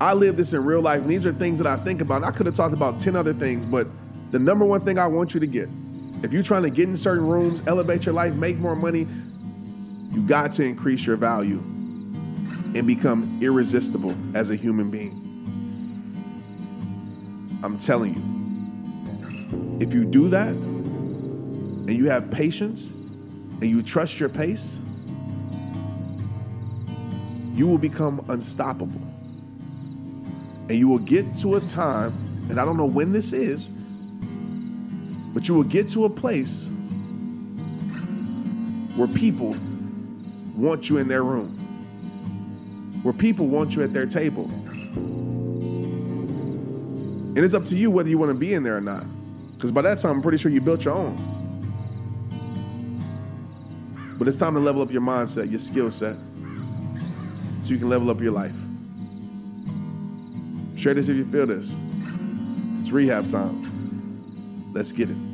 I 0.00 0.14
live 0.14 0.36
this 0.36 0.52
in 0.52 0.64
real 0.64 0.80
life, 0.80 1.00
and 1.00 1.10
these 1.10 1.24
are 1.26 1.32
things 1.32 1.58
that 1.58 1.66
I 1.66 1.76
think 1.82 2.00
about. 2.00 2.16
And 2.16 2.26
I 2.26 2.30
could 2.30 2.46
have 2.46 2.54
talked 2.54 2.74
about 2.74 3.00
10 3.00 3.16
other 3.16 3.32
things, 3.32 3.64
but 3.64 3.88
the 4.30 4.38
number 4.38 4.64
one 4.64 4.84
thing 4.84 4.98
I 4.98 5.06
want 5.06 5.34
you 5.34 5.40
to 5.40 5.46
get 5.46 5.68
if 6.22 6.32
you're 6.32 6.42
trying 6.42 6.62
to 6.62 6.70
get 6.70 6.88
in 6.88 6.96
certain 6.96 7.26
rooms, 7.26 7.62
elevate 7.66 8.06
your 8.06 8.14
life, 8.14 8.34
make 8.34 8.56
more 8.56 8.74
money, 8.74 9.06
you 10.10 10.22
got 10.26 10.52
to 10.54 10.64
increase 10.64 11.06
your 11.06 11.16
value 11.16 11.62
and 12.74 12.86
become 12.86 13.38
irresistible 13.40 14.14
as 14.34 14.50
a 14.50 14.56
human 14.56 14.90
being. 14.90 15.20
I'm 17.62 17.78
telling 17.78 18.14
you, 18.14 18.22
if 19.80 19.94
you 19.94 20.04
do 20.04 20.28
that 20.28 20.48
and 20.48 21.90
you 21.90 22.10
have 22.10 22.30
patience 22.30 22.92
and 22.92 23.64
you 23.64 23.82
trust 23.82 24.20
your 24.20 24.28
pace, 24.28 24.82
you 27.54 27.66
will 27.66 27.78
become 27.78 28.24
unstoppable. 28.28 29.00
And 30.68 30.72
you 30.72 30.88
will 30.88 30.98
get 30.98 31.36
to 31.36 31.56
a 31.56 31.60
time, 31.60 32.12
and 32.48 32.60
I 32.60 32.64
don't 32.64 32.76
know 32.76 32.86
when 32.86 33.12
this 33.12 33.32
is, 33.32 33.70
but 35.32 35.46
you 35.46 35.54
will 35.54 35.62
get 35.62 35.88
to 35.90 36.06
a 36.06 36.10
place 36.10 36.70
where 38.96 39.08
people 39.08 39.56
want 40.56 40.88
you 40.88 40.98
in 40.98 41.08
their 41.08 41.22
room, 41.22 41.58
where 43.04 43.12
people 43.12 43.46
want 43.46 43.76
you 43.76 43.82
at 43.82 43.92
their 43.92 44.06
table. 44.06 44.44
And 47.36 47.38
it's 47.38 47.52
up 47.52 47.66
to 47.66 47.76
you 47.76 47.90
whether 47.90 48.08
you 48.08 48.16
want 48.16 48.30
to 48.30 48.38
be 48.38 48.54
in 48.54 48.62
there 48.62 48.78
or 48.78 48.80
not. 48.80 49.04
Because 49.52 49.70
by 49.70 49.82
that 49.82 49.98
time, 49.98 50.12
I'm 50.12 50.22
pretty 50.22 50.38
sure 50.38 50.50
you 50.50 50.62
built 50.62 50.86
your 50.86 50.94
own. 50.94 51.30
But 54.18 54.26
it's 54.26 54.38
time 54.38 54.54
to 54.54 54.60
level 54.60 54.80
up 54.80 54.90
your 54.90 55.02
mindset, 55.02 55.50
your 55.50 55.58
skill 55.58 55.90
set 55.90 56.16
so 57.62 57.70
you 57.72 57.78
can 57.78 57.90
level 57.90 58.08
up 58.08 58.22
your 58.22 58.32
life. 58.32 58.56
Share 60.76 60.94
this 60.94 61.10
if 61.10 61.16
you 61.16 61.26
feel 61.26 61.46
this. 61.46 61.82
It's 62.80 62.90
rehab 62.90 63.28
time. 63.28 64.72
Let's 64.72 64.92
get 64.92 65.10
it. 65.10 65.33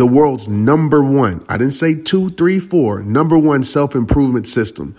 the 0.00 0.06
world's 0.06 0.48
number 0.48 1.02
one, 1.02 1.44
I 1.46 1.58
didn't 1.58 1.74
say 1.74 1.94
two, 1.94 2.30
three, 2.30 2.58
four, 2.58 3.02
number 3.02 3.36
one 3.36 3.62
self 3.62 3.94
improvement 3.94 4.48
system. 4.48 4.96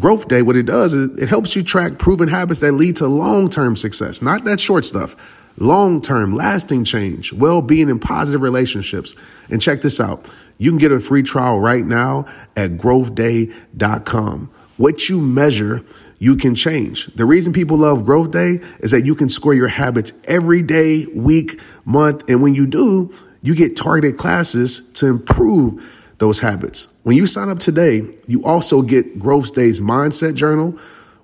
Growth 0.00 0.26
Day, 0.26 0.42
what 0.42 0.56
it 0.56 0.64
does 0.64 0.92
is 0.92 1.16
it 1.20 1.28
helps 1.28 1.54
you 1.54 1.62
track 1.62 1.98
proven 1.98 2.26
habits 2.26 2.58
that 2.58 2.72
lead 2.72 2.96
to 2.96 3.06
long 3.06 3.48
term 3.48 3.76
success, 3.76 4.20
not 4.20 4.42
that 4.46 4.58
short 4.58 4.84
stuff. 4.84 5.14
Long 5.56 6.02
term, 6.02 6.34
lasting 6.34 6.82
change, 6.82 7.32
well 7.32 7.62
being, 7.62 7.88
and 7.88 8.02
positive 8.02 8.42
relationships. 8.42 9.14
And 9.50 9.62
check 9.62 9.82
this 9.82 10.00
out 10.00 10.28
you 10.58 10.72
can 10.72 10.78
get 10.78 10.90
a 10.90 10.98
free 10.98 11.22
trial 11.22 11.60
right 11.60 11.86
now 11.86 12.26
at 12.56 12.72
growthday.com. 12.72 14.50
What 14.78 15.08
you 15.08 15.20
measure, 15.20 15.84
you 16.18 16.34
can 16.34 16.56
change. 16.56 17.06
The 17.14 17.24
reason 17.24 17.52
people 17.52 17.78
love 17.78 18.04
Growth 18.04 18.32
Day 18.32 18.58
is 18.80 18.90
that 18.90 19.06
you 19.06 19.14
can 19.14 19.28
score 19.28 19.54
your 19.54 19.68
habits 19.68 20.12
every 20.24 20.62
day, 20.62 21.06
week, 21.14 21.60
month. 21.84 22.28
And 22.28 22.42
when 22.42 22.56
you 22.56 22.66
do, 22.66 23.14
you 23.42 23.54
get 23.54 23.76
targeted 23.76 24.18
classes 24.18 24.80
to 24.94 25.06
improve 25.06 25.82
those 26.18 26.40
habits. 26.40 26.88
When 27.02 27.16
you 27.16 27.26
sign 27.26 27.48
up 27.48 27.58
today, 27.58 28.02
you 28.26 28.44
also 28.44 28.82
get 28.82 29.18
Growth 29.18 29.54
Day's 29.54 29.80
mindset 29.80 30.34
journal, 30.34 30.78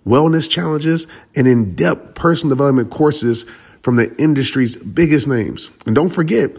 wellness 0.07 0.51
challenges, 0.51 1.07
and 1.35 1.47
in 1.47 1.75
depth 1.75 2.15
personal 2.15 2.57
development 2.57 2.91
courses 2.91 3.45
from 3.83 3.97
the 3.97 4.15
industry's 4.17 4.77
biggest 4.77 5.29
names. 5.29 5.71
And 5.87 5.95
don't 5.95 6.09
forget, 6.09 6.51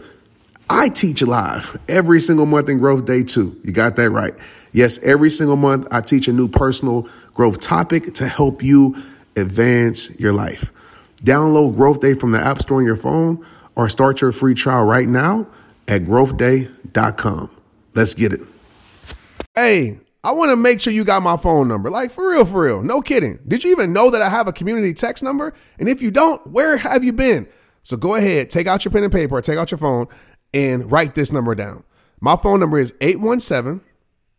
I 0.70 0.88
teach 0.88 1.22
live 1.22 1.78
every 1.88 2.20
single 2.20 2.46
month 2.46 2.68
in 2.68 2.78
Growth 2.78 3.06
Day 3.06 3.22
too. 3.22 3.58
You 3.64 3.72
got 3.72 3.96
that 3.96 4.10
right. 4.10 4.34
Yes, 4.72 4.98
every 5.02 5.30
single 5.30 5.56
month 5.56 5.88
I 5.90 6.00
teach 6.00 6.28
a 6.28 6.32
new 6.32 6.46
personal 6.46 7.08
growth 7.34 7.60
topic 7.60 8.14
to 8.14 8.28
help 8.28 8.62
you 8.62 8.96
advance 9.34 10.10
your 10.20 10.32
life. 10.32 10.72
Download 11.22 11.74
Growth 11.74 12.00
Day 12.00 12.14
from 12.14 12.32
the 12.32 12.38
App 12.38 12.62
Store 12.62 12.78
on 12.78 12.84
your 12.84 12.96
phone 12.96 13.44
or 13.78 13.88
start 13.88 14.20
your 14.20 14.32
free 14.32 14.54
trial 14.54 14.84
right 14.84 15.08
now 15.08 15.48
at 15.86 16.02
growthday.com. 16.02 17.48
Let's 17.94 18.12
get 18.12 18.32
it. 18.32 18.40
Hey, 19.54 20.00
I 20.24 20.32
want 20.32 20.50
to 20.50 20.56
make 20.56 20.80
sure 20.80 20.92
you 20.92 21.04
got 21.04 21.22
my 21.22 21.36
phone 21.36 21.68
number. 21.68 21.88
Like 21.88 22.10
for 22.10 22.30
real, 22.30 22.44
for 22.44 22.62
real. 22.62 22.82
No 22.82 23.00
kidding. 23.00 23.38
Did 23.46 23.64
you 23.64 23.70
even 23.70 23.92
know 23.92 24.10
that 24.10 24.20
I 24.20 24.28
have 24.28 24.48
a 24.48 24.52
community 24.52 24.92
text 24.92 25.22
number? 25.22 25.54
And 25.78 25.88
if 25.88 26.02
you 26.02 26.10
don't, 26.10 26.44
where 26.48 26.76
have 26.76 27.04
you 27.04 27.12
been? 27.12 27.48
So 27.82 27.96
go 27.96 28.16
ahead, 28.16 28.50
take 28.50 28.66
out 28.66 28.84
your 28.84 28.92
pen 28.92 29.04
and 29.04 29.12
paper, 29.12 29.36
or 29.36 29.40
take 29.40 29.56
out 29.56 29.70
your 29.70 29.78
phone, 29.78 30.08
and 30.52 30.90
write 30.90 31.14
this 31.14 31.32
number 31.32 31.54
down. 31.54 31.84
My 32.20 32.36
phone 32.36 32.60
number 32.60 32.78
is 32.78 32.92
817 33.00 33.80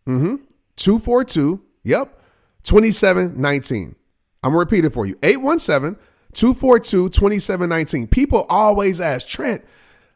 mm-hmm, 0.05 0.35
242, 0.75 1.61
yep, 1.83 2.21
2719. 2.63 3.95
I'm 4.43 4.51
going 4.51 4.53
to 4.53 4.75
repeat 4.75 4.85
it 4.85 4.93
for 4.93 5.05
you 5.05 5.17
817 5.23 5.97
242 6.39 7.09
2719. 7.09 8.07
People 8.07 8.45
always 8.47 9.01
ask, 9.01 9.27
Trent, 9.27 9.61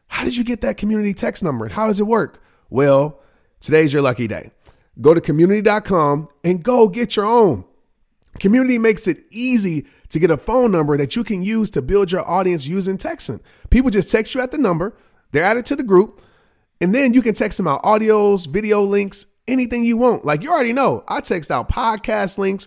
how 0.06 0.24
did 0.24 0.38
you 0.38 0.42
get 0.42 0.62
that 0.62 0.78
community 0.78 1.12
text 1.12 1.44
number? 1.44 1.66
And 1.66 1.74
how 1.74 1.86
does 1.86 2.00
it 2.00 2.06
work? 2.06 2.42
Well, 2.70 3.20
today's 3.60 3.92
your 3.92 4.00
lucky 4.00 4.26
day. 4.26 4.50
Go 4.98 5.12
to 5.12 5.20
community.com 5.20 6.28
and 6.42 6.64
go 6.64 6.88
get 6.88 7.14
your 7.14 7.26
own. 7.26 7.66
Community 8.40 8.78
makes 8.78 9.06
it 9.06 9.18
easy 9.30 9.86
to 10.08 10.18
get 10.18 10.30
a 10.30 10.38
phone 10.38 10.72
number 10.72 10.96
that 10.96 11.14
you 11.14 11.24
can 11.24 11.42
use 11.42 11.68
to 11.70 11.82
build 11.82 12.10
your 12.10 12.26
audience 12.26 12.66
using 12.66 12.96
texting. 12.96 13.42
People 13.68 13.90
just 13.90 14.10
text 14.10 14.34
you 14.34 14.40
at 14.40 14.50
the 14.50 14.56
number, 14.56 14.96
they're 15.32 15.44
added 15.44 15.66
to 15.66 15.76
the 15.76 15.84
group, 15.84 16.20
and 16.80 16.94
then 16.94 17.12
you 17.12 17.20
can 17.20 17.34
text 17.34 17.58
them 17.58 17.68
out 17.68 17.82
audios, 17.82 18.48
video 18.48 18.80
links, 18.80 19.26
anything 19.46 19.84
you 19.84 19.98
want. 19.98 20.24
Like 20.24 20.42
you 20.42 20.50
already 20.50 20.72
know, 20.72 21.04
I 21.06 21.20
text 21.20 21.50
out 21.50 21.68
podcast 21.68 22.38
links, 22.38 22.66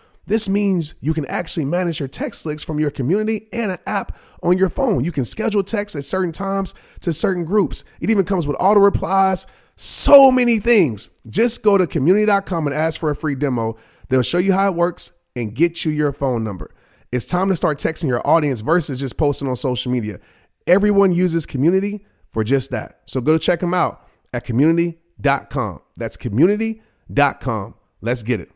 this 0.31 0.47
means 0.47 0.95
you 1.01 1.13
can 1.13 1.25
actually 1.25 1.65
manage 1.65 1.99
your 1.99 2.07
text 2.07 2.45
links 2.45 2.63
from 2.63 2.79
your 2.79 2.89
community 2.89 3.49
and 3.51 3.69
an 3.69 3.79
app 3.85 4.17
on 4.41 4.57
your 4.57 4.69
phone. 4.69 5.03
You 5.03 5.11
can 5.11 5.25
schedule 5.25 5.61
texts 5.61 5.93
at 5.93 6.05
certain 6.05 6.31
times 6.31 6.73
to 7.01 7.11
certain 7.11 7.43
groups. 7.43 7.83
It 7.99 8.09
even 8.09 8.23
comes 8.23 8.47
with 8.47 8.55
auto 8.57 8.79
replies, 8.79 9.45
so 9.75 10.31
many 10.31 10.59
things. 10.59 11.09
Just 11.27 11.63
go 11.63 11.77
to 11.77 11.85
community.com 11.85 12.65
and 12.65 12.73
ask 12.73 12.97
for 12.97 13.09
a 13.09 13.15
free 13.15 13.35
demo. 13.35 13.75
They'll 14.07 14.21
show 14.21 14.37
you 14.37 14.53
how 14.53 14.69
it 14.69 14.75
works 14.75 15.11
and 15.35 15.53
get 15.53 15.83
you 15.83 15.91
your 15.91 16.13
phone 16.13 16.45
number. 16.45 16.73
It's 17.11 17.25
time 17.25 17.49
to 17.49 17.55
start 17.57 17.77
texting 17.77 18.07
your 18.07 18.25
audience 18.25 18.61
versus 18.61 19.01
just 19.01 19.17
posting 19.17 19.49
on 19.49 19.57
social 19.57 19.91
media. 19.91 20.21
Everyone 20.65 21.11
uses 21.11 21.45
community 21.45 22.05
for 22.29 22.45
just 22.45 22.71
that. 22.71 23.01
So 23.03 23.19
go 23.19 23.37
check 23.37 23.59
them 23.59 23.73
out 23.73 24.07
at 24.33 24.45
community.com. 24.45 25.81
That's 25.97 26.15
community.com. 26.15 27.75
Let's 27.99 28.23
get 28.23 28.39
it. 28.39 28.49